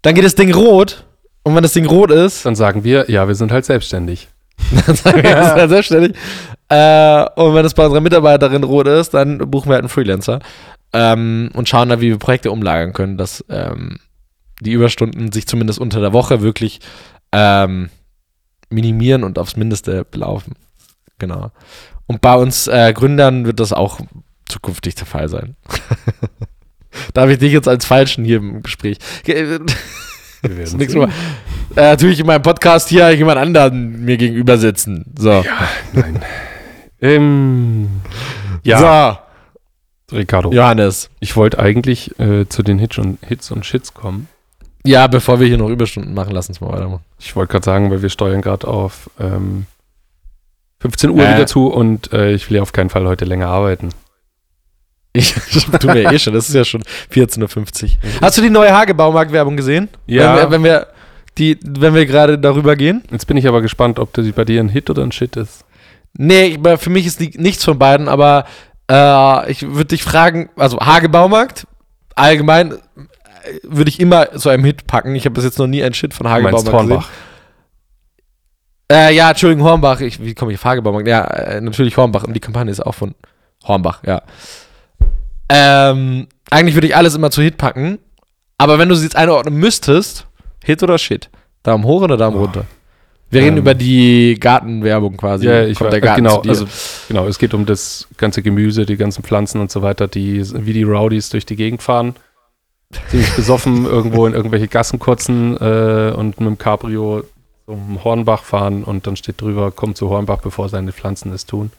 [0.02, 1.04] dann geht das Ding rot
[1.42, 4.28] und wenn das Ding rot ist, dann sagen wir, ja, wir sind halt selbstständig.
[4.86, 6.16] dann sagen wir, das ist ja selbstständig.
[6.70, 10.38] Äh, und wenn es bei unserer Mitarbeiterin rot ist, dann buchen wir halt einen Freelancer
[10.92, 13.98] ähm, und schauen dann, wie wir Projekte umlagern können, dass ähm,
[14.60, 16.80] die Überstunden sich zumindest unter der Woche wirklich
[17.32, 17.90] ähm,
[18.68, 20.54] minimieren und aufs Mindeste belaufen.
[21.18, 21.50] Genau.
[22.06, 24.00] Und bei uns äh, Gründern wird das auch
[24.46, 25.56] zukünftig der Fall sein.
[27.14, 28.98] Darf ich dich jetzt als Falschen hier im Gespräch?
[30.42, 31.08] das ist äh,
[31.76, 35.04] natürlich in meinem Podcast hier jemand anderen mir gegenüber sitzen.
[35.16, 35.30] So.
[35.30, 36.20] Ja, nein.
[37.00, 37.88] Ähm,
[38.62, 39.18] ja.
[40.10, 40.16] So.
[40.16, 40.52] Ricardo.
[40.52, 41.10] Johannes.
[41.20, 44.28] Ich wollte eigentlich äh, zu den Hits und, Hits und Shits kommen.
[44.84, 47.04] Ja, bevor wir hier noch Überstunden machen, lass uns mal weitermachen.
[47.18, 49.66] Ich wollte gerade sagen, weil wir steuern gerade auf ähm,
[50.80, 51.34] 15 Uhr äh.
[51.34, 53.90] wieder zu und äh, ich will ja auf keinen Fall heute länger arbeiten.
[55.12, 55.34] Ich
[55.80, 56.82] tue mir eh schon, das ist ja schon
[57.12, 57.90] 14.50 Uhr.
[58.20, 59.88] Hast du die neue Hagebaumarkt-Werbung gesehen?
[60.06, 60.36] Ja.
[60.36, 60.86] Wenn wir, wenn wir,
[61.36, 63.02] die, wenn wir gerade darüber gehen?
[63.10, 65.64] Jetzt bin ich aber gespannt, ob das bei dir ein Hit oder ein Shit ist.
[66.16, 68.44] Nee, für mich ist nichts von beiden, aber
[68.90, 71.66] äh, ich würde dich fragen, also Hagebaumarkt,
[72.14, 72.76] allgemein äh,
[73.62, 75.14] würde ich immer zu einem Hit packen.
[75.14, 76.78] Ich habe bis jetzt noch nie einen Shit von Hagebaumarkt gesehen.
[76.78, 77.08] Hornbach.
[78.90, 80.00] Äh, ja, Entschuldigung, Hornbach.
[80.00, 81.06] Ich, wie komme ich auf Hagebaumarkt?
[81.06, 82.24] Ja, äh, natürlich Hornbach.
[82.24, 83.14] Und die Kampagne ist auch von
[83.64, 84.22] Hornbach, ja.
[85.48, 87.98] Ähm, eigentlich würde ich alles immer zu Hit packen.
[88.58, 90.26] Aber wenn du sie jetzt einordnen müsstest,
[90.64, 91.30] Hit oder Shit?
[91.62, 92.40] Daumen hoch oder Daumen oh.
[92.40, 92.66] runter?
[93.30, 95.46] Wir reden ähm, über die Gartenwerbung quasi.
[95.46, 96.66] Ja, ich Kommt der Garten genau, also,
[97.08, 100.72] genau, es geht um das ganze Gemüse, die ganzen Pflanzen und so weiter, die wie
[100.72, 102.14] die Rowdies durch die Gegend fahren.
[103.08, 107.22] Ziemlich besoffen irgendwo in irgendwelche Gassen kurzen äh, und mit dem Cabrio
[107.66, 111.70] zum Hornbach fahren und dann steht drüber, kommt zu Hornbach, bevor seine Pflanzen es tun.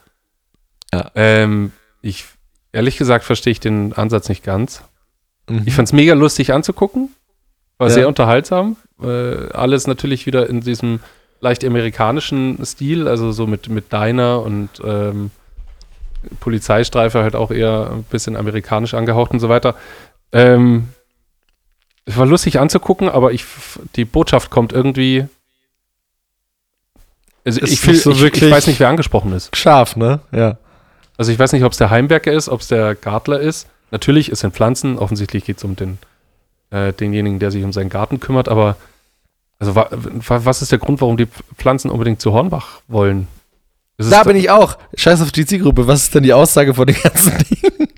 [0.94, 1.10] Ja.
[1.14, 2.24] Ähm, ich
[2.72, 4.82] Ehrlich gesagt verstehe ich den Ansatz nicht ganz.
[5.48, 5.62] Mhm.
[5.66, 7.10] Ich fand es mega lustig anzugucken.
[7.78, 7.94] War ja.
[7.94, 8.76] sehr unterhaltsam.
[9.02, 11.00] Äh, alles natürlich wieder in diesem
[11.42, 15.30] leicht amerikanischen Stil, also so mit, mit Diner und ähm,
[16.40, 19.74] Polizeistreife halt auch eher ein bisschen amerikanisch angehaucht und so weiter.
[20.30, 20.88] Ähm,
[22.04, 23.44] es war lustig anzugucken, aber ich,
[23.96, 25.26] die Botschaft kommt irgendwie.
[27.44, 29.54] Also ich, so ich, ich, weiß nicht, wer angesprochen ist.
[29.56, 30.20] Scharf, ne?
[30.30, 30.58] Ja.
[31.16, 33.68] Also ich weiß nicht, ob es der Heimwerker ist, ob es der Gartler ist.
[33.90, 35.98] Natürlich es in Pflanzen, offensichtlich geht es um den,
[36.70, 38.76] äh, denjenigen, der sich um seinen Garten kümmert, aber
[39.62, 43.28] also wa, wa, was ist der Grund, warum die Pflanzen unbedingt zu Hornbach wollen?
[43.96, 44.76] Da bin ich auch.
[44.96, 45.86] Scheiß auf die Zielgruppe.
[45.86, 47.91] Was ist denn die Aussage von den ganzen Dingen?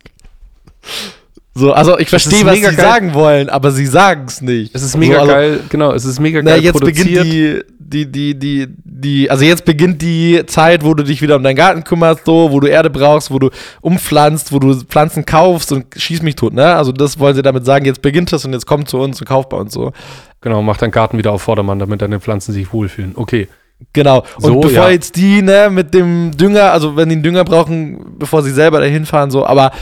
[1.57, 2.75] So, also ich verstehe, was sie geil.
[2.75, 4.75] sagen wollen, aber sie sagen es nicht.
[4.75, 7.07] Es ist mega so, also, geil, genau, es ist mega geil na, jetzt produziert.
[7.07, 11.37] beginnt die, die, die, die, die, also jetzt beginnt die Zeit, wo du dich wieder
[11.37, 13.51] um deinen Garten kümmerst, so, wo du Erde brauchst, wo du
[13.83, 16.75] umpflanzt, wo du Pflanzen kaufst und schieß mich tot, ne?
[16.75, 19.29] Also das wollen sie damit sagen, jetzt beginnt das und jetzt kommt zu uns und
[19.29, 19.93] kauft bei uns so.
[20.41, 23.13] Genau, mach deinen Garten wieder auf Vordermann, damit deine Pflanzen sich wohlfühlen.
[23.15, 23.47] Okay.
[23.93, 24.25] Genau.
[24.37, 24.91] Und so, bevor ja.
[24.91, 28.81] jetzt die, ne, mit dem Dünger, also wenn die einen Dünger brauchen, bevor sie selber
[28.81, 29.73] dahin fahren, so, aber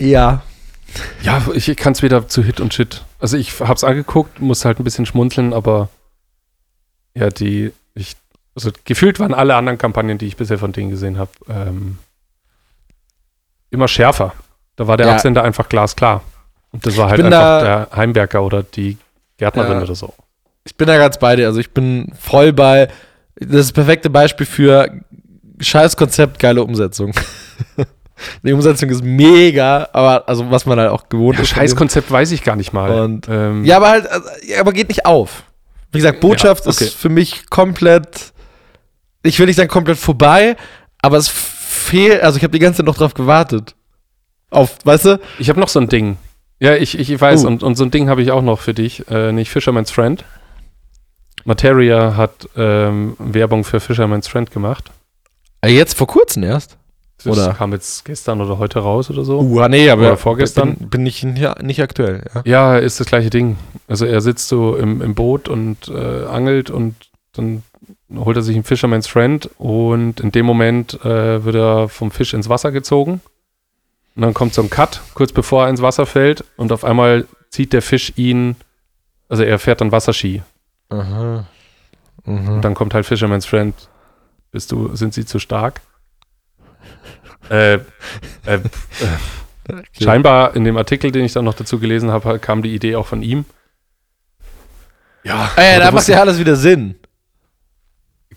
[0.00, 0.42] ja.
[1.22, 3.04] Ja, ich kann es wieder zu Hit und Shit.
[3.20, 5.88] Also ich habe es angeguckt, muss halt ein bisschen schmunzeln, aber
[7.14, 8.16] ja, die, ich,
[8.54, 11.98] also gefühlt waren alle anderen Kampagnen, die ich bisher von denen gesehen habe, ähm,
[13.70, 14.32] immer schärfer.
[14.76, 15.14] Da war der ja.
[15.14, 16.22] Absender einfach glasklar.
[16.72, 18.96] Und das war halt einfach da, der Heimwerker oder die
[19.36, 19.82] Gärtnerin ja.
[19.82, 20.14] oder so.
[20.64, 21.46] Ich bin da ganz bei dir.
[21.46, 22.88] Also ich bin voll bei,
[23.36, 24.90] das ist das perfekte Beispiel für
[25.60, 27.12] scheiß Konzept, geile Umsetzung.
[28.42, 31.48] Die Umsetzung ist mega, aber also was man halt auch gewohnt ja, ist.
[31.48, 33.00] Scheiß Konzept weiß ich gar nicht mal.
[33.02, 35.44] Und, ähm, ja, aber halt, also, aber geht nicht auf.
[35.92, 36.84] Wie gesagt, Botschaft Ja, okay.
[36.84, 38.32] ist für mich komplett,
[39.22, 40.56] ich will nicht sagen komplett vorbei,
[41.02, 43.74] aber es fehlt, also ich habe die ganze Zeit noch drauf gewartet.
[44.50, 45.20] Auf, weißt du?
[45.38, 46.16] Ich habe noch so ein Ding.
[46.58, 47.46] Ja, ich, ich weiß, Uh.
[47.46, 49.08] und, und so ein Ding habe ich auch noch für dich.
[49.10, 50.24] Äh, nicht Fisherman's Friend.
[51.44, 54.90] Materia hat ähm, Werbung für Fisherman's Friend gemacht.
[55.62, 56.76] Äh, Jetzt vor kurzem erst.
[57.24, 57.54] Das Oder?
[57.54, 59.40] kam jetzt gestern oder heute raus oder so.
[59.40, 60.76] Uh, nee, aber Oder vorgestern.
[60.76, 62.24] bin, bin ich ja, nicht aktuell.
[62.34, 62.42] Ja.
[62.44, 63.56] Ja, ist das gleiche Ding.
[63.88, 66.94] Also er sitzt so im, im Boot und äh, angelt und
[67.32, 67.62] dann
[68.14, 72.32] holt er sich einen Fisherman's Friend und in dem Moment äh, wird er vom Fisch
[72.34, 73.20] ins Wasser gezogen.
[74.16, 77.26] Und dann kommt so ein Cut, kurz bevor er ins Wasser fällt und auf einmal
[77.50, 78.56] zieht der Fisch ihn,
[79.28, 80.42] also er fährt dann Wasserski.
[80.88, 81.46] Aha.
[82.24, 82.60] Und Mhm.
[82.62, 83.74] dann kommt halt Fisherman's Friend.
[84.52, 85.80] Bist du, sind sie zu stark?
[87.50, 87.78] Äh, äh,
[88.46, 88.60] äh,
[90.00, 93.06] Scheinbar in dem Artikel, den ich dann noch dazu gelesen habe, kam die Idee auch
[93.06, 93.44] von ihm.
[95.22, 96.94] Ja, Ey, aber da macht ja alles wieder Sinn.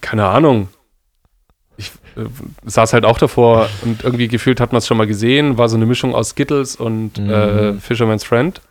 [0.01, 0.67] keine Ahnung.
[1.77, 2.25] Ich äh,
[2.65, 5.57] saß halt auch davor und irgendwie gefühlt hat man es schon mal gesehen.
[5.57, 7.29] War so eine Mischung aus Skittles und Mhm.
[7.29, 8.61] äh, Fisherman's Friend.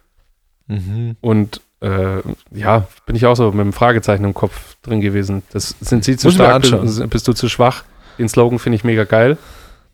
[0.67, 1.17] Mhm.
[1.21, 2.19] Und äh,
[2.53, 5.43] ja, bin ich auch so mit einem Fragezeichen im Kopf drin gewesen.
[5.53, 6.63] Das sind sie zu Muss stark,
[7.11, 7.83] bist du zu schwach?
[8.19, 9.37] Den Slogan finde ich mega geil.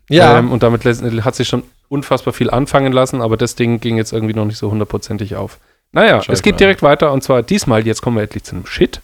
[0.09, 3.97] Ja, Ähm, und damit hat sich schon unfassbar viel anfangen lassen, aber das Ding ging
[3.97, 5.59] jetzt irgendwie noch nicht so hundertprozentig auf.
[5.93, 8.67] Naja, Scheiße, es geht direkt weiter und zwar diesmal, jetzt kommen wir endlich zu einem
[8.67, 9.01] Shit.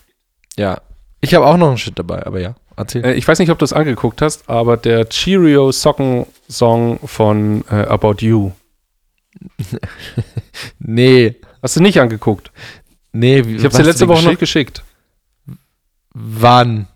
[0.56, 0.80] ja.
[1.20, 3.02] Ich habe auch noch einen Shit dabei, aber ja, erzähl.
[3.02, 7.64] Äh, ich weiß nicht, ob du es angeguckt hast, aber der Cheerio Socken Song von
[7.70, 8.50] äh, About You.
[10.78, 12.50] nee, Hast du nicht angeguckt?
[13.12, 13.42] nee.
[13.46, 14.82] wie- Ich habe was dir letzte Woche noch geschickt?
[15.46, 15.56] geschickt.
[16.12, 16.86] Wann?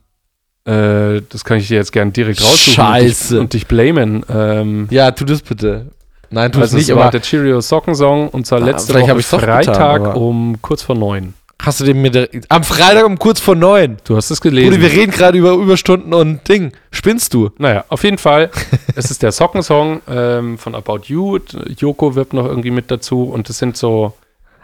[0.69, 3.41] Äh, das kann ich dir jetzt gerne direkt raussuchen Scheiße.
[3.41, 4.25] und dich, und dich blamen.
[4.29, 5.87] Ähm, Ja, tu das bitte.
[6.31, 8.66] Nein, tu also es es nicht, war aber der Cheerio Socken Song und zwar Ah,
[8.66, 11.33] letzte Woche getan, Freitag aber- um kurz vor neun.
[11.62, 13.97] hast du den mir direkt, am Freitag um kurz vor neun.
[14.05, 14.81] Du hast es Bruder, gelesen.
[14.83, 16.73] wir reden gerade über Überstunden und Ding.
[16.91, 17.51] Spinnst du?
[17.59, 18.51] Naja, auf jeden Fall.
[18.95, 21.39] es ist der Sockensong ähm, von About You.
[21.79, 24.12] Joko wirbt noch irgendwie mit dazu und es sind so,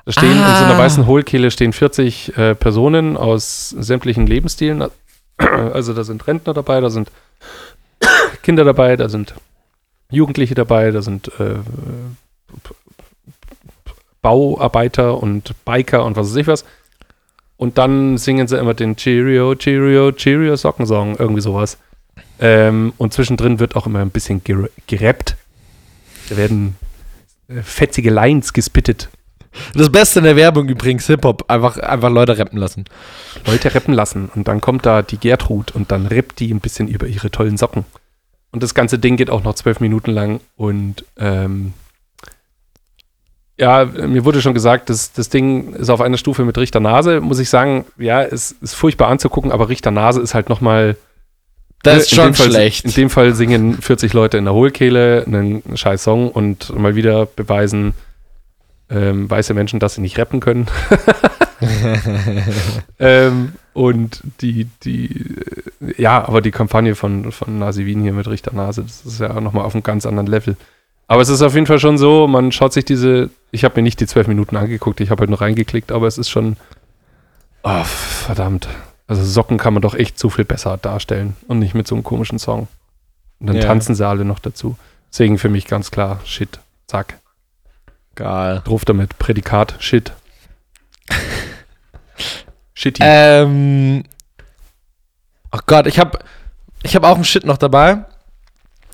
[0.04, 0.78] da stehen in so einer Ah.
[0.78, 4.84] weißen Hohlkehle stehen 40 äh, Personen aus sämtlichen Lebensstilen.
[5.36, 7.10] Also da sind Rentner dabei, da sind
[8.42, 9.34] Kinder dabei, da sind
[10.10, 11.56] Jugendliche dabei, da sind äh,
[14.22, 16.64] Bauarbeiter und Biker und was weiß ich was.
[17.56, 21.78] Und dann singen sie immer den Cheerio, Cheerio, Cheerio Sockensong, irgendwie sowas.
[22.40, 25.36] Ähm, und zwischendrin wird auch immer ein bisschen ger gerappt.
[26.28, 26.76] Da werden
[27.48, 29.08] äh, fetzige Lines gespittet.
[29.74, 32.84] Das Beste in der Werbung übrigens, Hip-Hop, einfach, einfach Leute rappen lassen.
[33.46, 34.30] Leute rappen lassen.
[34.34, 37.56] Und dann kommt da die Gertrud und dann rappt die ein bisschen über ihre tollen
[37.56, 37.84] Socken.
[38.50, 40.40] Und das ganze Ding geht auch noch zwölf Minuten lang.
[40.56, 41.72] Und ähm,
[43.58, 47.20] ja, mir wurde schon gesagt, das, das Ding ist auf einer Stufe mit Richter Nase.
[47.20, 50.96] Muss ich sagen, ja, es ist furchtbar anzugucken, aber Richter Nase ist halt nochmal
[51.82, 52.84] Das ist in schon Fall, schlecht.
[52.84, 57.26] In dem Fall singen 40 Leute in der Hohlkehle einen scheiß Song und mal wieder
[57.26, 57.94] beweisen
[58.90, 60.66] ähm, weiße Menschen, dass sie nicht rappen können.
[62.98, 65.36] ähm, und die, die,
[65.80, 69.20] äh, ja, aber die Kampagne von, von Nasi Wien hier mit Richter Nase, das ist
[69.20, 70.56] ja nochmal auf einem ganz anderen Level.
[71.06, 73.82] Aber es ist auf jeden Fall schon so, man schaut sich diese, ich habe mir
[73.82, 76.56] nicht die zwölf Minuten angeguckt, ich habe halt nur reingeklickt, aber es ist schon,
[77.62, 78.68] oh, verdammt.
[79.06, 82.04] Also Socken kann man doch echt so viel besser darstellen und nicht mit so einem
[82.04, 82.68] komischen Song.
[83.38, 83.64] Und dann Ja.
[83.64, 84.78] tanzen sie alle noch dazu.
[85.12, 87.18] Deswegen für mich ganz klar, Shit, zack.
[88.14, 88.62] Geil.
[88.64, 90.12] Drauf damit, Prädikat, Shit.
[92.74, 93.02] Shitty.
[93.04, 94.04] Ähm.
[95.52, 96.18] Oh Gott, ich habe
[96.82, 98.04] ich hab auch einen Shit noch dabei.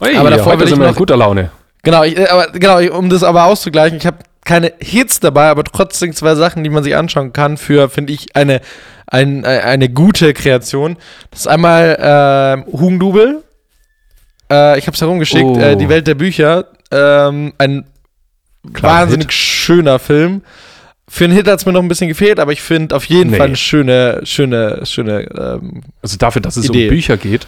[0.01, 1.51] Hey, aber davor heute will ich sind wir in noch- guter Laune.
[1.83, 5.65] Genau, ich, äh, aber, genau, um das aber auszugleichen, ich habe keine Hits dabei, aber
[5.65, 8.61] trotzdem zwei Sachen, die man sich anschauen kann für, finde ich, eine,
[9.07, 10.99] ein, äh, eine gute Kreation.
[11.31, 13.43] Das ist einmal ähm, Hugendubel.
[14.51, 15.59] Äh, ich habe es herumgeschickt, Oh.
[15.59, 16.67] äh, Die Welt der Bücher.
[16.91, 17.87] Ähm, ein
[18.73, 20.43] Klarer wahnsinnig schöner Film.
[21.09, 23.31] Für einen Hit hat es mir noch ein bisschen gefehlt, aber ich finde auf jeden
[23.31, 23.37] Nee.
[23.39, 25.23] Fall eine schöne, schöne, schöne.
[25.37, 26.85] Ähm, Also dafür, dass es Idee.
[26.89, 27.47] um Bücher geht.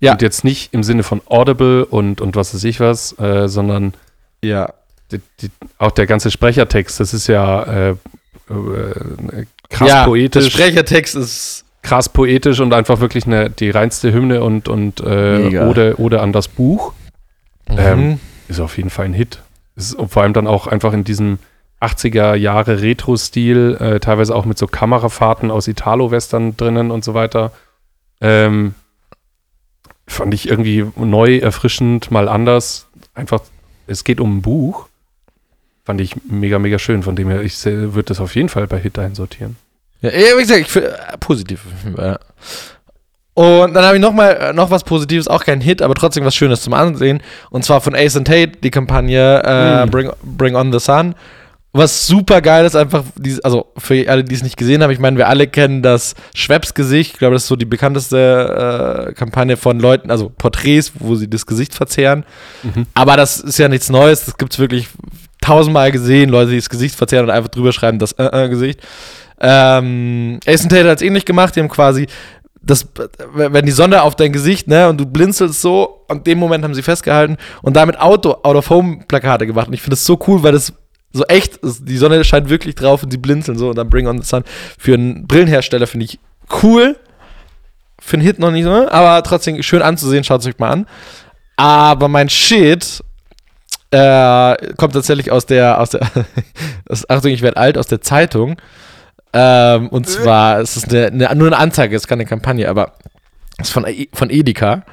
[0.00, 0.12] Ja.
[0.12, 3.94] Und jetzt nicht im Sinne von Audible und, und was weiß ich was, äh, sondern
[4.42, 4.72] ja.
[5.10, 7.96] die, die, auch der ganze Sprechertext, das ist ja äh, äh,
[9.70, 10.52] krass ja, Der poetisch.
[10.52, 11.64] Sprechertext ist.
[11.82, 15.58] krass poetisch und einfach wirklich eine, die reinste Hymne und, und äh.
[15.60, 16.92] Ode, Ode an das Buch.
[17.70, 17.76] Mhm.
[17.78, 19.40] Ähm, Ist auf jeden Fall ein Hit.
[19.78, 21.38] Ist vor allem dann auch einfach in diesem
[21.80, 27.52] 80er Jahre Retro-Stil, äh, teilweise auch mit so Kamerafahrten aus Italo-Western drinnen und so weiter.
[28.20, 28.74] Ähm,
[30.06, 32.88] fand ich irgendwie neu, erfrischend, mal anders.
[33.14, 33.40] Einfach,
[33.86, 34.88] es geht um ein Buch.
[35.84, 37.02] Fand ich mega, mega schön.
[37.02, 39.56] Von dem her, ich würde das auf jeden Fall bei Hit einsortieren.
[40.00, 41.64] Ja, wie gesagt, ich finde äh, positiv.
[41.96, 42.18] Ja.
[43.38, 46.24] Und dann habe ich noch mal äh, noch was Positives, auch kein Hit, aber trotzdem
[46.24, 47.22] was Schönes zum Ansehen.
[47.50, 49.90] Und zwar von Ace and Tate, die Kampagne äh, Mhm.
[49.90, 51.14] Bring, Bring on the Sun.
[51.72, 53.04] Was super geil ist, einfach,
[53.44, 57.12] also für alle, die es nicht gesehen haben, ich meine, wir alle kennen das Schweppes-Gesicht.
[57.12, 61.30] Ich glaube, das ist so die bekannteste äh, Kampagne von Leuten, also Porträts, wo sie
[61.30, 62.24] das Gesicht verzehren.
[62.64, 62.86] Mhm.
[62.94, 64.88] Aber das ist ja nichts Neues, das gibt es wirklich
[65.40, 68.80] tausendmal gesehen, Leute, die das Gesicht verzehren und einfach drüber schreiben, das äh, äh, Gesicht.
[69.40, 72.08] Ähm, Ace and Tate hat es ähnlich gemacht, die haben quasi
[72.68, 72.86] das,
[73.32, 76.74] wenn die Sonne auf dein Gesicht, ne, und du blinzelst so, und dem Moment haben
[76.74, 79.68] sie festgehalten und damit Auto, Out-of-Home-Plakate gemacht.
[79.68, 80.74] Und ich finde das so cool, weil das
[81.12, 81.88] so echt ist.
[81.88, 84.44] Die Sonne scheint wirklich drauf und sie blinzeln so und dann Bring on the Sun.
[84.78, 86.18] Für einen Brillenhersteller finde ich
[86.62, 86.96] cool.
[88.00, 90.86] Für einen Hit noch nicht so, aber trotzdem schön anzusehen, schaut es euch mal an.
[91.56, 93.02] Aber mein Shit
[93.90, 96.02] äh, kommt tatsächlich aus der, aus der,
[97.08, 98.60] Achtung, ich werde alt, aus der Zeitung.
[99.32, 102.94] Ähm, und zwar, es ist eine, eine, nur eine Anzeige, es ist keine Kampagne, aber
[103.58, 104.84] es ist von, von Edeka.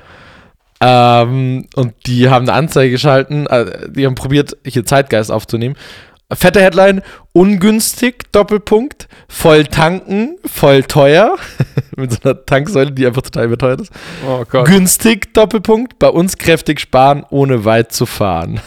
[0.82, 5.76] Ähm, und die haben eine Anzeige geschalten, äh, die haben probiert, hier Zeitgeist aufzunehmen.
[6.34, 7.02] Fette Headline,
[7.34, 11.38] ungünstig, Doppelpunkt, voll tanken, voll teuer.
[11.96, 13.92] Mit so einer Tanksäule, die einfach total überteuert ist.
[14.28, 14.66] Oh Gott.
[14.66, 18.60] Günstig, Doppelpunkt, bei uns kräftig sparen, ohne weit zu fahren.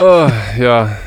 [0.00, 0.96] Oh, ja.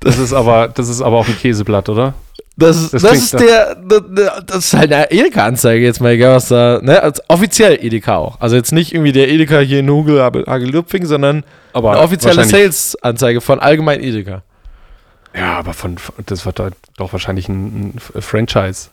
[0.00, 2.12] Das ist aber, das ist aber auch ein Käseblatt, oder?
[2.56, 4.02] Das, ist- Das das, ist der, das,
[4.46, 8.40] das ist halt eine Edeka-Anzeige jetzt mal, egal was da, ne, also offiziell Edeka auch.
[8.40, 11.42] Also jetzt nicht irgendwie der Edeka hier in Hugel, Hagelupfing, sondern
[11.72, 14.42] Aber eine offizielle Sales-Anzeige von allgemein Edeka.
[15.36, 15.96] Ja, aber von,
[16.26, 16.60] das wird
[16.96, 18.90] doch- wahrscheinlich ein, ein Franchise.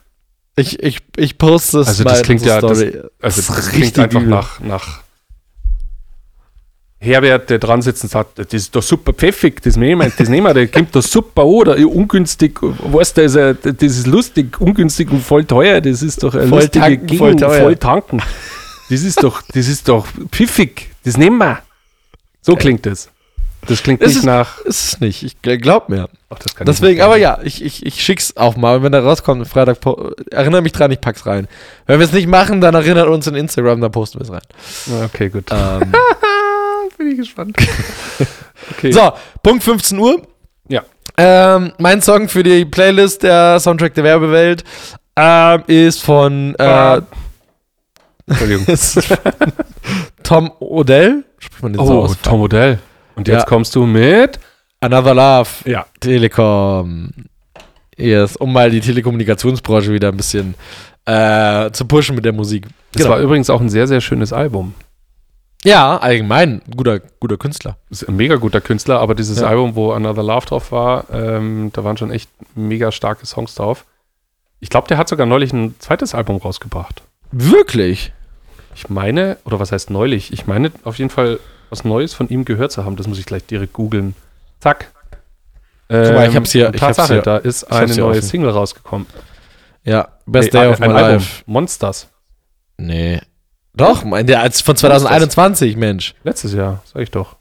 [0.56, 2.80] Ich, ich, ich poste es Also mal das in klingt ja- das-.
[2.82, 2.86] Also
[3.22, 4.30] Das das, klingt richtig einfach übel.
[4.32, 5.02] nach, nach
[7.04, 10.30] Herbert, der dran sitzt und sagt, das ist doch super pfeffig, das nehmen wir, das
[10.30, 14.06] nehmen wir, der kommt doch super oder ungünstig, weißt du, das ist, ja- das ist
[14.08, 17.62] lustig, ungünstig und voll teuer, das ist doch eine Voll lustige tanken, Gegend, voll teuer.
[17.62, 18.22] voll tanken.
[18.92, 21.60] Das ist doch, das ist doch pfiffig, das nehmen wir.
[22.44, 23.10] So klingt das.
[23.68, 24.60] Das klingt nicht ist- nach.
[24.62, 26.10] Ist es nicht, ich gl- glaub mir.
[26.32, 29.04] Ach, das kann ich Deswegen, aber ja, ich, ich, ich schick's auch mal, wenn er
[29.04, 29.78] rauskommt, Freitag,
[30.32, 31.48] erinnere mich dran, ich pack's rein.
[31.86, 35.04] Wenn wir es nicht machen, dann erinnert uns in Instagram, dann posten wir es rein.
[35.06, 35.46] Okay, gut.
[35.52, 35.92] Ähm,
[37.02, 37.56] Bin ich gespannt.
[38.72, 38.92] okay.
[38.92, 40.22] so, Punkt 15 Uhr.
[40.70, 40.84] Ja.
[41.18, 44.64] Ähm, mein Song für die Playlist der Soundtrack der Werbewelt
[45.16, 47.02] ähm, ist von äh, Ah.
[48.28, 48.66] Entschuldigung.
[50.24, 51.24] Tom Odell.
[51.40, 52.18] Spricht man den so Oh, aus?
[52.22, 52.80] Tom Odell.
[53.16, 53.46] Und jetzt Ja.
[53.46, 54.40] kommst du mit.
[54.80, 55.50] Another Love.
[55.66, 55.86] Ja.
[56.00, 57.12] Telekom.
[57.98, 60.56] Yes, um mal die Telekommunikationsbranche wieder ein bisschen
[61.06, 62.68] äh, zu pushen mit der Musik.
[62.94, 63.16] Das Genau.
[63.16, 64.74] war übrigens auch ein sehr, sehr schönes Album.
[65.64, 67.78] Ja, allgemein guter, guter Künstler.
[67.90, 69.48] Ist ein mega guter Künstler, aber dieses Ja.
[69.48, 73.86] Album, wo Another Love drauf war, ähm, da waren schon echt mega starke Songs drauf.
[74.60, 77.04] Ich glaube, der hat sogar neulich ein zweites Album rausgebracht.
[77.32, 78.12] Wirklich?
[78.76, 80.34] Ich meine, oder was heißt neulich?
[80.34, 81.40] Ich meine auf jeden Fall
[81.70, 82.96] was Neues von ihm gehört zu haben.
[82.96, 84.16] Das muss ich gleich direkt googeln.
[84.60, 84.92] Zack.
[85.90, 88.22] Ähm, mal, ich hab's hier- ich hab's Tatsache, hier- da ist hab's eine neue offen.
[88.22, 89.08] Single rausgekommen.
[89.84, 90.88] Ja, Best Nee, Day of My.
[90.88, 91.44] Life.
[91.46, 92.08] Monsters.
[92.78, 93.22] Nee.
[93.74, 96.14] Doch, mein, der als von 2021, Mensch.
[96.24, 97.38] Letztes Jahr, sag ich doch.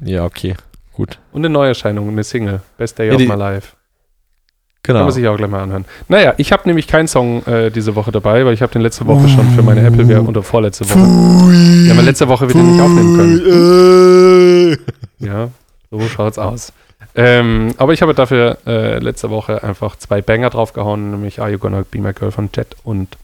[0.00, 0.54] Ja, okay.
[0.92, 1.18] Gut.
[1.32, 2.60] Und eine Neuerscheinung, eine Single.
[2.76, 3.68] Best Day Ja, of My Life.
[4.84, 5.04] Kann Genau.
[5.04, 5.84] man sich auch gleich mal anhören.
[6.08, 9.06] Naja, ich habe nämlich keinen Song äh, diese Woche dabei, weil ich habe den letzte
[9.06, 11.54] Woche schon für meine Apple Werbung oder vorletzte Woche.
[11.86, 14.78] Ja letzte Woche wieder nicht aufnehmen können.
[15.20, 15.50] Ja,
[15.90, 16.72] so schaut's aus.
[17.14, 21.58] Ähm, aber ich habe dafür äh, letzte Woche einfach zwei Banger draufgehauen, nämlich Are You
[21.58, 23.16] Gonna Be My Girl von Jet und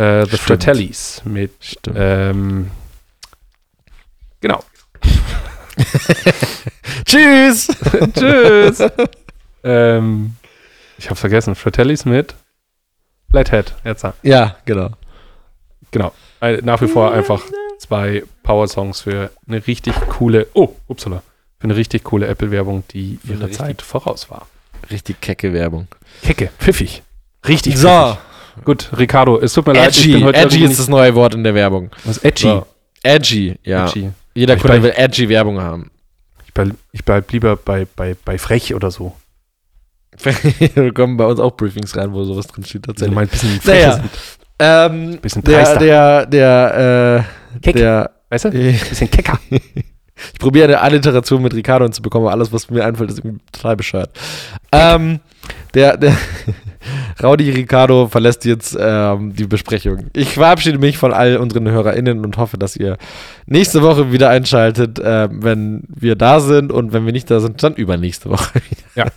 [0.00, 0.40] äh, The Stimmt.
[0.40, 1.52] Fratellis mit
[1.94, 2.70] ähm,
[4.40, 4.62] genau.
[7.04, 7.68] Tschüss!
[8.14, 8.82] Tschüss.
[9.64, 10.34] ähm,
[10.98, 11.54] ich habe vergessen.
[11.54, 12.34] Fratellis mit
[13.30, 13.74] Flathead.
[13.84, 14.90] Jetzt Ja, genau.
[15.90, 16.12] genau.
[16.62, 17.42] Nach wie vor einfach
[17.78, 20.46] zwei Power-Songs für eine richtig coole.
[20.54, 21.22] Oh, upsala.
[21.58, 24.46] Für eine richtig coole Apple-Werbung, die ihrer Zeit voraus war.
[24.90, 25.88] Richtig kecke Werbung.
[26.22, 27.02] Kecke, pfiffig.
[27.46, 28.29] Richtig So, pfiffig.
[28.64, 30.12] Gut, Ricardo, es tut mir leid, ich edgy.
[30.14, 31.90] bin heute Edgy ist das neue Wort in der Werbung.
[32.04, 32.42] was edgy.
[32.42, 32.66] So.
[33.02, 33.86] Edgy, ja.
[33.86, 34.10] edgy.
[34.34, 35.90] Jeder Ich Kunde bleib- will edgy Werbung haben.
[36.46, 39.14] Ich bleib, ich bleib lieber bei, bei, bei frech oder so.
[40.74, 43.14] da kommen bei uns auch Briefings rein, wo sowas drin steht Also tatsächlich.
[43.14, 43.92] mal ein bisschen Naja.
[43.94, 44.10] sind.
[44.58, 47.76] Ähm, Bisschen der, der, der, äh, Keck.
[47.76, 48.48] der, Weißt du?
[48.50, 49.38] ich Bisschen kecker.
[50.38, 54.10] probiere eine Alliteration mit Ricardo hinzubekommen, aber alles, was mir einfällt, ist irgendwie total bescheuert.
[54.70, 55.20] Ähm,
[55.74, 56.16] der, der,
[57.22, 60.06] Raudi Ricardo verlässt jetzt ähm, die Besprechung.
[60.14, 62.96] Ich verabschiede mich von all unseren HörerInnen und hoffe, dass ihr
[63.46, 67.62] nächste Woche wieder einschaltet, äh, wenn wir da sind und wenn wir nicht da sind,
[67.62, 68.60] dann übernächste Woche
[68.94, 69.12] wieder.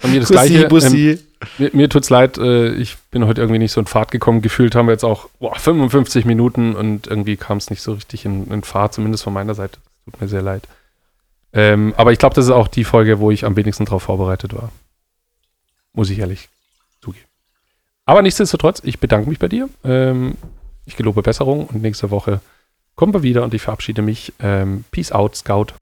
[0.00, 0.68] Bei mir das Bussi, Gleiche.
[0.68, 1.10] Bussi.
[1.10, 1.18] Ähm,
[1.58, 4.42] mir, mir tut's leid, äh, ich bin heute irgendwie nicht so in Fahrt gekommen.
[4.42, 8.24] Gefühlt haben wir jetzt auch boah, 55 Minuten und irgendwie kam es nicht so richtig
[8.24, 9.78] in, in Fahrt, zumindest von meiner Seite.
[10.04, 10.62] Tut mir sehr leid.
[11.52, 14.54] Ähm, aber ich glaube, das ist auch die Folge, wo ich am wenigsten darauf vorbereitet
[14.54, 14.70] war.
[15.94, 16.48] Muss ich ehrlich
[17.00, 17.26] zugeben.
[18.04, 19.68] Aber nichtsdestotrotz, ich bedanke mich bei dir.
[19.84, 20.36] Ähm,
[20.84, 22.40] ich gelobe Besserung und nächste Woche
[22.96, 24.32] kommen wir wieder und ich verabschiede mich.
[24.40, 25.74] Ähm, Peace out, Scout.